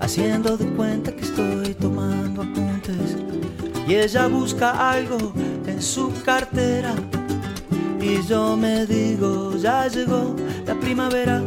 haciendo 0.00 0.56
de 0.56 0.66
cuenta 0.74 1.14
que 1.14 1.22
estoy 1.22 1.74
tomando 1.74 2.42
apuntes. 2.42 3.16
Y 3.86 3.94
ella 3.94 4.26
busca 4.26 4.90
algo 4.90 5.32
en 5.64 5.80
su 5.80 6.12
cartera. 6.24 6.92
Y 8.00 8.20
yo 8.26 8.56
me 8.56 8.84
digo, 8.84 9.56
ya 9.56 9.86
llegó 9.86 10.34
la 10.66 10.74
primavera. 10.74 11.40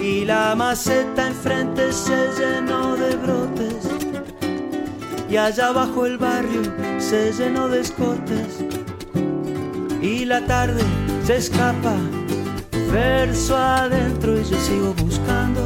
Y 0.00 0.24
la 0.24 0.54
maceta 0.56 1.26
enfrente 1.26 1.92
se 1.92 2.30
llenó 2.38 2.96
de 2.96 3.14
brotes. 3.16 3.88
Y 5.28 5.36
allá 5.36 5.68
abajo 5.68 6.06
el 6.06 6.16
barrio 6.16 6.62
se 6.98 7.30
llenó 7.34 7.68
de 7.68 7.80
escotes 7.80 8.64
y 10.00 10.24
la 10.24 10.46
tarde 10.46 10.82
se 11.24 11.36
escapa 11.36 11.96
verso 12.90 13.56
adentro 13.56 14.38
y 14.38 14.44
yo 14.44 14.58
sigo 14.60 14.94
buscando 14.94 15.60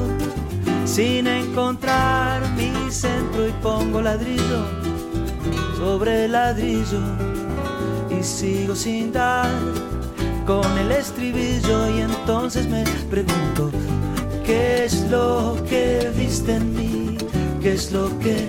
sin 0.85 1.27
encontrar 1.27 2.43
mi 2.57 2.73
centro 2.91 3.49
y 3.49 3.53
pongo 3.63 4.01
ladrillo 4.03 4.67
sobre 5.77 6.29
ladrillo 6.29 7.01
y 8.11 8.23
sigo 8.23 8.75
sin 8.75 9.13
dar 9.13 9.51
con 10.47 10.67
el 10.79 10.93
estribillo 10.93 11.91
y 11.97 12.01
entonces 12.01 12.67
me 12.69 12.85
pregunto 13.11 13.71
qué 14.45 14.85
es 14.85 15.09
lo 15.11 15.57
que 15.69 16.11
viste 16.17 16.57
en 16.57 16.75
mí 16.75 17.19
qué 17.63 17.75
es 17.75 17.93
lo 17.93 18.09
que 18.19 18.49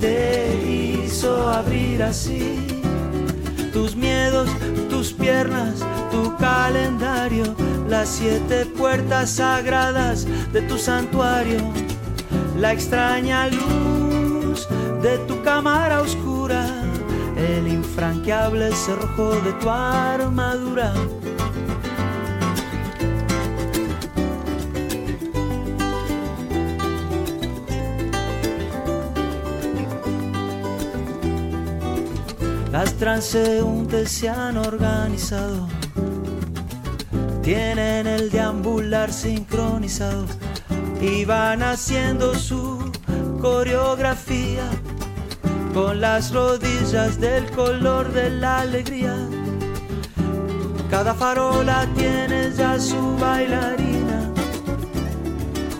te 0.00 0.56
hizo 0.66 1.48
abrir 1.48 2.02
así 2.02 2.70
tus 3.72 3.94
miedos, 3.94 4.48
tus 4.88 5.12
piernas, 5.12 5.74
tu 6.10 6.36
calendario, 6.36 7.44
las 7.90 8.08
siete 8.08 8.66
puertas 8.66 9.30
sagradas 9.30 10.24
de 10.52 10.62
tu 10.62 10.78
santuario, 10.78 11.58
la 12.56 12.72
extraña 12.72 13.48
luz 13.48 14.68
de 15.02 15.18
tu 15.26 15.42
cámara 15.42 16.00
oscura, 16.00 16.64
el 17.36 17.66
infranqueable 17.66 18.70
cerrojo 18.72 19.32
de 19.40 19.52
tu 19.54 19.68
armadura. 19.68 20.94
Las 32.70 32.94
transeúntes 32.94 34.12
se 34.12 34.28
han 34.28 34.56
organizado, 34.58 35.66
tienen 37.42 38.06
el 38.06 38.30
deambular 38.30 39.12
sincronizado 39.12 40.26
y 41.00 41.24
van 41.24 41.62
haciendo 41.62 42.34
su 42.34 42.90
coreografía 43.40 44.64
con 45.72 46.00
las 46.00 46.32
rodillas 46.32 47.18
del 47.20 47.50
color 47.52 48.12
de 48.12 48.30
la 48.30 48.60
alegría. 48.60 49.16
Cada 50.90 51.14
farola 51.14 51.86
tiene 51.94 52.50
ya 52.56 52.78
su 52.78 53.16
bailarina 53.16 54.30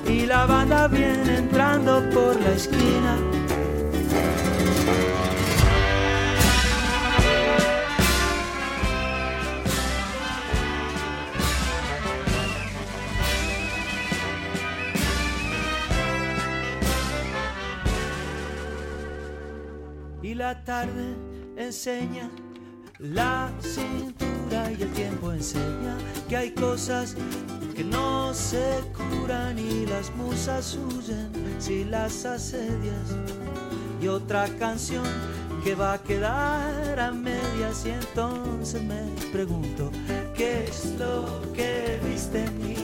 y 0.07 0.27
la 0.27 0.47
banda 0.47 0.89
viene 0.89 1.39
entrando 1.39 2.03
por 2.11 2.41
la 2.41 2.53
esquina. 2.53 3.40
Enseña 21.57 22.31
la 22.99 23.51
cintura 23.61 24.71
y 24.71 24.83
el 24.83 24.93
tiempo 24.93 25.33
enseña 25.33 25.97
que 26.29 26.37
hay 26.37 26.51
cosas 26.53 27.17
que 27.75 27.83
no 27.83 28.33
se 28.33 28.81
curan 28.97 29.59
y 29.59 29.87
las 29.87 30.15
musas 30.15 30.77
huyen 30.77 31.33
si 31.59 31.85
las 31.85 32.25
asedias. 32.25 33.17
Y 34.01 34.07
otra 34.07 34.47
canción 34.59 35.05
que 35.65 35.75
va 35.75 35.95
a 35.95 36.03
quedar 36.03 37.01
a 37.01 37.11
medias 37.11 37.85
y 37.85 37.91
entonces 37.91 38.81
me 38.81 39.03
pregunto, 39.33 39.91
¿qué 40.37 40.67
es 40.69 40.95
lo 40.99 41.43
que 41.53 41.99
viste 42.09 42.45
en 42.45 42.63
mí? 42.63 42.77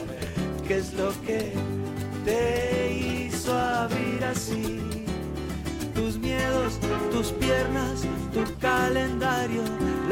¿Qué 0.67 0.79
es 0.79 0.93
lo 0.93 1.09
que 1.21 1.53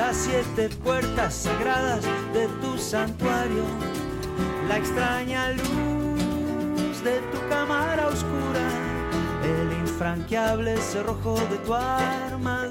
las 0.07 0.17
siete 0.17 0.69
puertas 0.83 1.33
sagradas 1.33 2.05
de 2.31 2.47
tu 2.61 2.77
santuario, 2.77 3.63
la 4.67 4.77
extraña 4.77 5.49
luz 5.53 7.03
de 7.03 7.21
tu 7.31 7.49
cámara 7.49 8.09
oscura, 8.09 8.67
el 9.43 9.73
infranqueable 9.79 10.77
cerrojo 10.77 11.39
de 11.49 11.57
tu 11.57 11.73
armadura. 11.73 12.64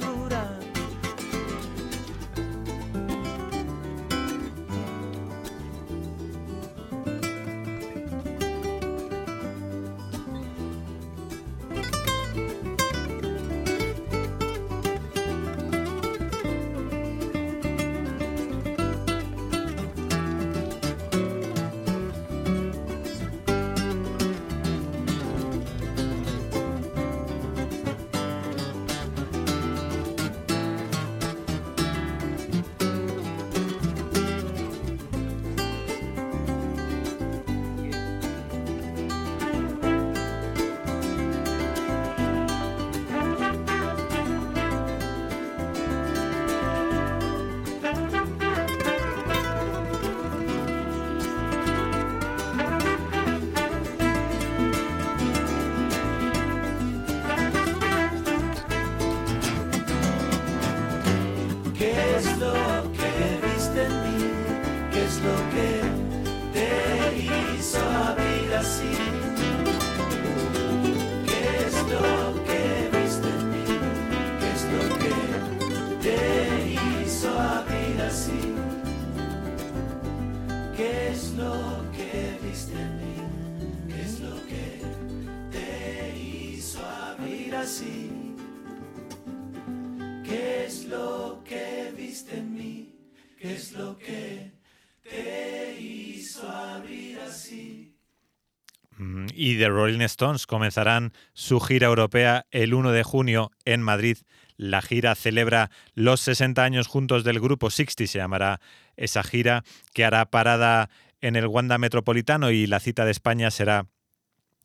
¿Qué 90.22 90.66
es 90.66 90.84
lo 90.84 91.42
que 91.46 92.42
mí? 92.42 92.94
¿Qué 93.38 93.54
es 93.54 93.72
lo 93.72 93.96
que 93.96 94.52
te 95.02 95.74
hizo 95.80 96.46
abrir 96.46 97.20
así? 97.20 97.96
Mm, 98.98 99.28
Y 99.32 99.56
The 99.56 99.68
Rolling 99.70 100.02
Stones 100.02 100.46
comenzarán 100.46 101.14
su 101.32 101.58
gira 101.58 101.86
europea 101.86 102.44
el 102.50 102.74
1 102.74 102.92
de 102.92 103.02
junio 103.02 103.50
en 103.64 103.80
Madrid. 103.80 104.18
La 104.58 104.82
gira 104.82 105.14
celebra 105.14 105.70
los 105.94 106.20
60 106.20 106.62
años 106.62 106.86
juntos 106.86 107.24
del 107.24 107.40
grupo 107.40 107.70
60, 107.70 108.06
se 108.06 108.18
llamará 108.18 108.60
esa 108.98 109.22
gira, 109.22 109.64
que 109.94 110.04
hará 110.04 110.26
parada 110.26 110.90
en 111.22 111.34
el 111.34 111.46
Wanda 111.46 111.78
Metropolitano 111.78 112.50
y 112.50 112.66
la 112.66 112.78
cita 112.78 113.06
de 113.06 113.12
España 113.12 113.50
será 113.50 113.86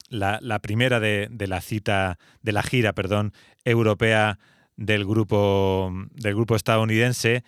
la, 0.10 0.60
primera 0.60 1.00
de, 1.00 1.30
la 1.48 1.62
cita, 1.62 2.18
de 2.42 2.52
la 2.52 2.64
gira, 2.64 2.94
perdón, 2.94 3.34
europea 3.66 4.40
del 4.76 5.06
grupo, 5.06 5.92
del 6.12 6.36
grupo 6.36 6.56
estadounidense 6.56 7.44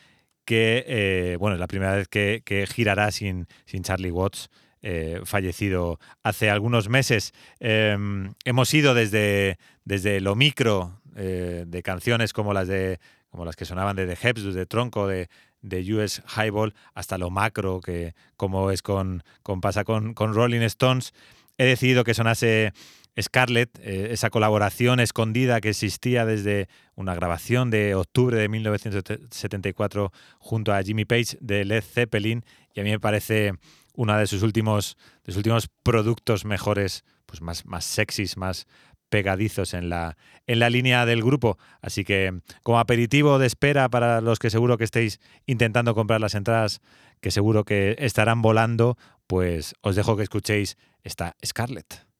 que, 0.45 0.83
eh, 0.87 1.37
bueno, 1.39 1.55
es 1.55 1.59
la 1.59 1.67
primera 1.67 1.95
vez 1.95 2.07
que, 2.07 2.67
girará 2.71 3.11
sin, 3.11 3.47
sin 3.65 3.83
Charlie 3.83 4.11
Watts, 4.11 4.49
eh, 4.81 5.21
fallecido 5.25 5.99
hace 6.23 6.49
algunos 6.49 6.89
meses. 6.89 7.33
Eh, 7.59 7.95
hemos 8.45 8.73
ido 8.73 8.95
desde, 8.95 9.59
desde 9.85 10.19
lo 10.21 10.35
micro 10.35 11.01
eh, 11.15 11.65
de 11.67 11.83
canciones 11.83 12.33
como 12.33 12.53
las 12.53 12.67
de 12.67 12.99
como 13.29 13.45
las 13.45 13.55
que 13.55 13.65
sonaban 13.65 13.95
de 13.95 14.07
The 14.07 14.27
Heps, 14.27 14.53
de 14.53 14.65
Tronco, 14.65 15.07
de, 15.07 15.29
de 15.61 15.93
US 15.93 16.21
Highball, 16.35 16.73
hasta 16.93 17.17
lo 17.17 17.29
macro, 17.29 17.79
que 17.79 18.13
como 18.35 18.71
es 18.71 18.81
con, 18.81 19.23
con 19.41 19.61
pasa 19.61 19.85
con, 19.85 20.13
con 20.13 20.33
Rolling 20.33 20.61
Stones. 20.63 21.13
He 21.61 21.65
decidido 21.65 22.03
que 22.03 22.15
sonase 22.15 22.73
Scarlett, 23.21 23.77
eh, 23.83 24.07
esa 24.09 24.31
colaboración 24.31 24.99
escondida 24.99 25.61
que 25.61 25.69
existía 25.69 26.25
desde 26.25 26.69
una 26.95 27.13
grabación 27.13 27.69
de 27.69 27.93
octubre 27.93 28.35
de 28.35 28.49
1974 28.49 30.11
junto 30.39 30.73
a 30.73 30.81
Jimmy 30.81 31.05
Page 31.05 31.37
de 31.39 31.63
Led 31.63 31.83
Zeppelin 31.83 32.43
y 32.73 32.79
a 32.79 32.83
mí 32.83 32.89
me 32.89 32.99
parece 32.99 33.53
uno 33.93 34.17
de 34.17 34.25
sus 34.25 34.41
últimos, 34.41 34.97
de 35.23 35.33
sus 35.33 35.37
últimos 35.37 35.69
productos 35.83 36.45
mejores, 36.45 37.03
pues 37.27 37.43
más, 37.43 37.63
más 37.67 37.85
sexys, 37.85 38.37
más 38.37 38.65
pegadizos 39.09 39.75
en 39.75 39.89
la, 39.89 40.17
en 40.47 40.57
la 40.57 40.71
línea 40.71 41.05
del 41.05 41.21
grupo. 41.21 41.59
Así 41.83 42.03
que 42.03 42.41
como 42.63 42.79
aperitivo 42.79 43.37
de 43.37 43.45
espera 43.45 43.87
para 43.87 44.19
los 44.21 44.39
que 44.39 44.49
seguro 44.49 44.79
que 44.79 44.85
estéis 44.85 45.19
intentando 45.45 45.93
comprar 45.93 46.21
las 46.21 46.33
entradas, 46.33 46.81
que 47.19 47.29
seguro 47.29 47.65
que 47.65 47.95
estarán 47.99 48.41
volando, 48.41 48.97
pues 49.31 49.75
os 49.79 49.95
dejo 49.95 50.17
que 50.17 50.23
escuchéis 50.23 50.75
esta 51.05 51.37
Scarlett. 51.41 52.10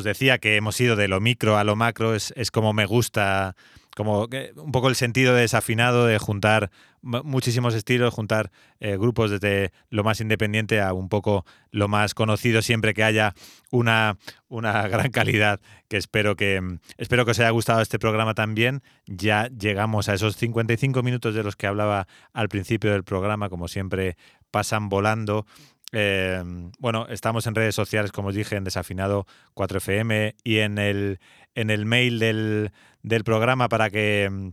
Os 0.00 0.04
decía 0.04 0.38
que 0.38 0.56
hemos 0.56 0.80
ido 0.80 0.96
de 0.96 1.08
lo 1.08 1.20
micro 1.20 1.56
a 1.58 1.64
lo 1.64 1.76
macro, 1.76 2.14
es, 2.14 2.32
es 2.36 2.50
como 2.50 2.72
me 2.72 2.86
gusta, 2.86 3.54
como 3.96 4.26
un 4.56 4.72
poco 4.72 4.88
el 4.88 4.94
sentido 4.96 5.34
de 5.34 5.42
desafinado 5.42 6.06
de 6.06 6.18
juntar 6.18 6.70
mu- 7.02 7.22
muchísimos 7.22 7.74
estilos, 7.74 8.14
juntar 8.14 8.50
eh, 8.80 8.96
grupos 8.96 9.30
desde 9.30 9.72
lo 9.90 10.02
más 10.02 10.20
independiente 10.22 10.80
a 10.80 10.92
un 10.94 11.08
poco 11.10 11.44
lo 11.70 11.86
más 11.88 12.14
conocido, 12.14 12.62
siempre 12.62 12.94
que 12.94 13.04
haya 13.04 13.34
una, 13.70 14.16
una 14.48 14.88
gran 14.88 15.10
calidad, 15.10 15.60
que 15.88 15.98
espero 15.98 16.34
que 16.34 16.62
espero 16.96 17.24
que 17.26 17.32
os 17.32 17.38
haya 17.40 17.50
gustado 17.50 17.82
este 17.82 17.98
programa 17.98 18.32
también. 18.34 18.82
Ya 19.06 19.48
llegamos 19.48 20.08
a 20.08 20.14
esos 20.14 20.36
55 20.36 21.02
minutos 21.02 21.34
de 21.34 21.42
los 21.42 21.56
que 21.56 21.66
hablaba 21.66 22.06
al 22.32 22.48
principio 22.48 22.92
del 22.92 23.04
programa, 23.04 23.50
como 23.50 23.68
siempre 23.68 24.16
pasan 24.50 24.88
volando. 24.88 25.46
Eh, 25.92 26.42
bueno, 26.78 27.06
estamos 27.08 27.46
en 27.46 27.54
redes 27.54 27.74
sociales, 27.74 28.12
como 28.12 28.28
os 28.28 28.34
dije, 28.34 28.56
en 28.56 28.64
Desafinado 28.64 29.26
4FM 29.54 30.36
y 30.44 30.58
en 30.58 30.78
el, 30.78 31.18
en 31.54 31.70
el 31.70 31.86
mail 31.86 32.18
del, 32.18 32.72
del 33.02 33.24
programa 33.24 33.68
para 33.68 33.90
que, 33.90 34.52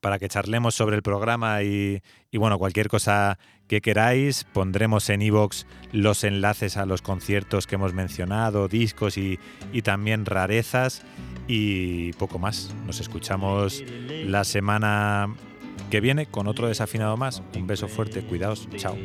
para 0.00 0.18
que 0.18 0.28
charlemos 0.28 0.74
sobre 0.74 0.96
el 0.96 1.02
programa 1.02 1.62
y, 1.62 2.02
y 2.30 2.38
bueno, 2.38 2.58
cualquier 2.58 2.88
cosa 2.88 3.38
que 3.68 3.80
queráis. 3.80 4.44
Pondremos 4.44 5.08
en 5.10 5.22
iVoox 5.22 5.64
los 5.92 6.24
enlaces 6.24 6.76
a 6.76 6.86
los 6.86 7.02
conciertos 7.02 7.66
que 7.66 7.74
hemos 7.76 7.94
mencionado, 7.94 8.68
discos 8.68 9.18
y, 9.18 9.38
y 9.72 9.82
también 9.82 10.26
rarezas 10.26 11.02
y 11.46 12.12
poco 12.14 12.38
más. 12.38 12.74
Nos 12.86 13.00
escuchamos 13.00 13.82
la 14.08 14.44
semana 14.44 15.34
que 15.90 16.00
viene 16.00 16.26
con 16.26 16.46
otro 16.46 16.68
desafinado 16.68 17.16
más. 17.16 17.42
Un 17.54 17.66
beso 17.66 17.88
fuerte, 17.88 18.22
cuidaos, 18.22 18.68
chao. 18.76 18.96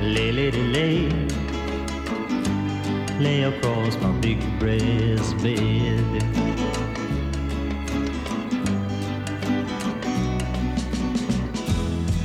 Lay, 0.00 0.30
lady, 0.30 0.62
lay, 0.62 1.08
lay 3.18 3.42
across 3.42 3.96
my 3.96 4.12
big 4.20 4.38
breast 4.60 5.36
bed. 5.42 6.22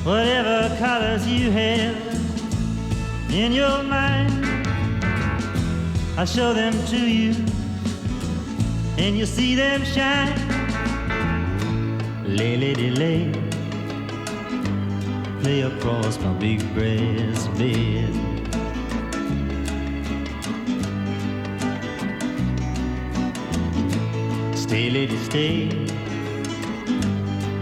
Whatever 0.05 0.75
colors 0.77 1.27
you 1.27 1.49
have 1.49 1.95
in 3.31 3.51
your 3.51 3.81
mind, 3.81 4.45
I'll 6.15 6.27
show 6.27 6.53
them 6.53 6.73
to 6.87 6.97
you, 6.97 7.33
and 8.99 9.17
you'll 9.17 9.25
see 9.25 9.55
them 9.55 9.83
shine. 9.83 10.37
Lay, 12.23 12.55
lady, 12.55 12.91
lay 12.91 13.13
lay 13.33 13.52
across 15.45 16.17
my 16.19 16.31
big 16.33 16.59
breast 16.73 17.51
bed. 17.57 18.13
Stay, 24.55 24.89
lady, 24.89 25.17
stay. 25.17 25.69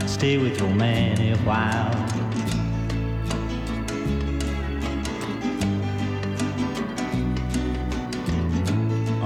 Stay 0.06 0.38
with 0.38 0.60
your 0.60 0.70
man 0.70 1.20
a 1.20 1.36
while. 1.38 1.96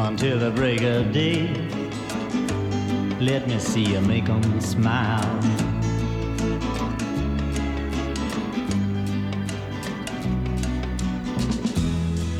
Until 0.08 0.40
the 0.40 0.52
break 0.52 0.82
of 0.82 1.12
day, 1.12 1.50
let 3.20 3.48
me 3.48 3.60
see 3.60 3.84
you 3.84 4.02
make 4.02 4.30
'em 4.30 4.62
smile. 4.62 5.65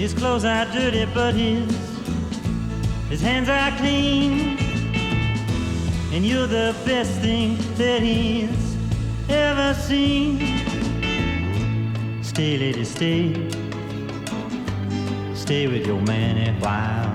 His 0.06 0.14
clothes 0.14 0.46
are 0.46 0.66
dirty, 0.66 1.04
but 1.16 1.34
his 1.34 1.66
his 3.10 3.22
hands 3.22 3.50
are 3.50 3.76
clean. 3.76 4.56
And 6.14 6.24
you're 6.24 6.46
the 6.46 6.76
best 6.86 7.20
thing 7.22 7.58
that 7.78 8.04
he's 8.04 8.78
ever 9.28 9.74
seen. 9.74 10.38
Stay, 12.22 12.56
lady, 12.56 12.86
stay. 12.86 13.50
Stay 15.34 15.68
with 15.68 15.88
your 15.88 16.02
man 16.02 16.38
a 16.50 16.54
while. 16.60 17.15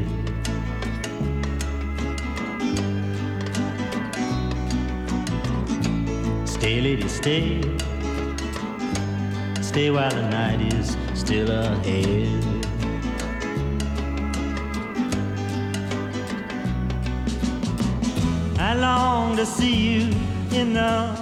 Lady, 6.95 7.07
stay. 7.07 7.61
Stay 9.61 9.89
while 9.91 10.09
the 10.09 10.27
night 10.29 10.61
is 10.73 10.97
still 11.13 11.49
ahead. 11.49 12.43
I 18.59 18.73
long 18.75 19.37
to 19.37 19.45
see 19.45 19.75
you 19.75 20.01
in 20.51 20.73
the. 20.73 21.20